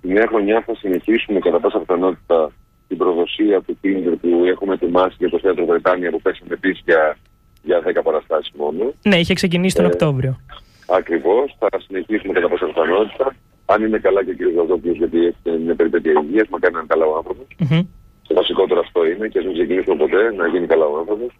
Τη 0.00 0.08
νέα 0.08 0.26
χρονιά 0.28 0.62
θα 0.66 0.74
συνεχίσουμε 0.76 1.38
κατά 1.38 1.60
πάσα 1.60 1.78
πιθανότητα 1.78 2.52
την 2.88 2.96
προδοσία 2.96 3.60
του 3.60 3.78
Tinder 3.82 4.14
που 4.20 4.44
έχουμε 4.44 4.74
ετοιμάσει 4.74 5.16
για 5.18 5.28
το 5.28 5.38
θέατρο 5.38 5.64
Βρετάνια 5.66 6.10
που 6.10 6.20
παίξαμε 6.22 6.54
επίσης 6.54 6.82
για, 6.84 7.16
για 7.62 7.82
10 7.86 8.00
παραστάσεις 8.04 8.52
μόνο. 8.56 8.92
Ναι, 9.02 9.16
είχε 9.16 9.34
ξεκινήσει 9.34 9.76
τον 9.76 9.84
Ε, 9.84 9.88
Οκτώβριο. 9.88 10.40
Ακριβώς. 10.88 11.56
Θα 11.58 11.68
συνεχίσουμε 11.86 12.32
κατά 12.32 12.48
πάσα 12.48 12.66
πιθανότητα. 12.66 13.34
Αν 13.66 13.84
είναι 13.84 13.98
καλά 13.98 14.24
και 14.24 14.30
ο 14.30 14.34
κ. 14.38 14.54
Βαζόπουλο, 14.56 14.92
γιατί 14.92 15.18
έχει 15.26 15.58
μια 15.64 15.74
περιπέτεια 15.74 16.12
υγείας, 16.22 16.48
μακάρι 16.48 16.72
να 16.72 16.78
είναι 16.78 16.88
καλά 16.94 17.04
ο 17.06 17.16
άνθρωπος. 17.16 17.46
Μμμ. 17.58 17.80
Το 18.26 18.34
βασικότερο 18.34 18.80
αυτό 18.80 19.06
είναι 19.06 19.28
και 19.28 19.38
ας 19.38 19.44
μην 19.44 19.54
ξεκινήσουμε 19.54 19.96
ποτέ 19.96 20.32
να 20.40 20.46
γίνει 20.46 20.66
καλά 20.66 20.84
ο 20.84 20.98
άνθρωπος. 20.98 21.30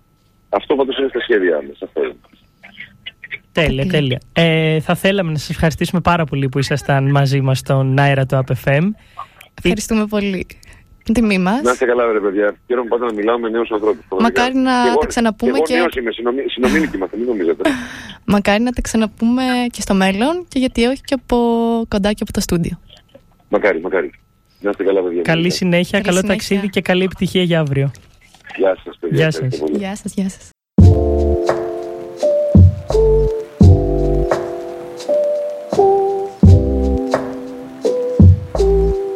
Αυτό 0.56 0.74
πάντως 0.76 0.98
είναι 0.98 1.08
στα 1.08 1.20
σχέδιά 1.20 1.62
μας. 1.68 1.82
Αυτό 1.82 2.04
είναι. 2.04 2.14
Τέλεια, 3.52 3.86
τέλεια. 3.86 4.20
Ε, 4.32 4.80
θα 4.80 4.94
θέλαμε 4.94 5.30
να 5.32 5.38
σας 5.38 5.50
ευχαριστήσουμε 5.50 6.00
πάρα 6.00 6.24
πολύ 6.24 6.48
που 6.48 6.58
ήσασταν 6.58 7.10
μαζί 7.10 7.40
μας 7.40 7.58
στον 7.58 7.98
αέρα 7.98 8.26
του 8.26 8.36
ΑΠΕΦΕΜ. 8.36 8.90
Ευχαριστούμε 9.62 10.06
πολύ. 10.06 10.46
Την 11.04 11.14
τιμή 11.14 11.38
μας. 11.38 11.62
Να 11.62 11.70
είστε 11.70 11.84
καλά, 11.84 12.12
ρε 12.12 12.20
παιδιά. 12.20 12.56
Χαίρομαι 12.66 12.88
πάντα 12.88 13.06
να 13.06 13.12
μιλάω 13.12 13.38
με 13.38 13.48
νέους 13.48 13.70
ανθρώπους. 13.70 14.04
Μακάρι 14.20 14.54
να 14.54 14.72
τα 15.00 15.06
ξαναπούμε 15.06 15.52
και. 15.58 15.62
και- 15.64 15.72
Εγώ 15.74 15.80
νέος 15.82 15.94
είμαι, 15.94 16.10
συνομι- 16.10 16.50
συνομήλικοι 16.50 16.96
είμαστε, 16.96 17.16
μην 17.16 17.26
νομίζετε. 17.26 17.70
Μακάρι 18.34 18.62
να 18.62 18.70
τα 18.72 18.80
ξαναπούμε 18.80 19.42
και 19.70 19.80
στο 19.80 19.94
μέλλον 19.94 20.44
και 20.48 20.58
γιατί 20.58 20.84
όχι 20.84 21.00
και 21.00 21.14
από 21.14 21.36
κοντά 21.88 22.12
και 22.12 22.22
από 22.22 22.32
το 22.32 22.40
στούντιο. 22.40 22.80
μακάρι, 23.48 23.80
μακάρι. 23.80 24.10
Να 24.60 24.70
είστε 24.70 24.84
καλά, 24.84 25.02
παιδιά. 25.02 25.22
Καλή 25.22 25.50
συνέχεια, 25.50 25.90
Καλή 26.00 26.04
καλό 26.04 26.16
συνέχεια. 26.18 26.28
ταξίδι 26.36 26.68
και 26.68 26.80
καλή 26.80 27.04
επιτυχία 27.04 27.42
για 27.42 27.60
αύριο. 27.60 27.90
Γεια 28.56 28.76
σας, 28.84 28.84
παιδιά. 28.84 28.93
Γεια 29.14 29.26
Ευχαριστώ 29.26 29.56
σας. 29.56 29.70
πολύ. 29.70 29.78
Γεια 29.78 29.96
σας, 29.96 30.12
γεια 30.14 30.28
σας. 30.28 30.50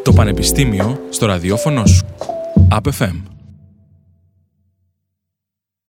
Το 0.02 0.12
Πανεπιστήμιο 0.12 1.00
στο 1.11 1.26
ραδιόφωνο 1.26 1.87
σου. 1.87 2.06
ΑΠΕΦΕΜ. 2.68 3.38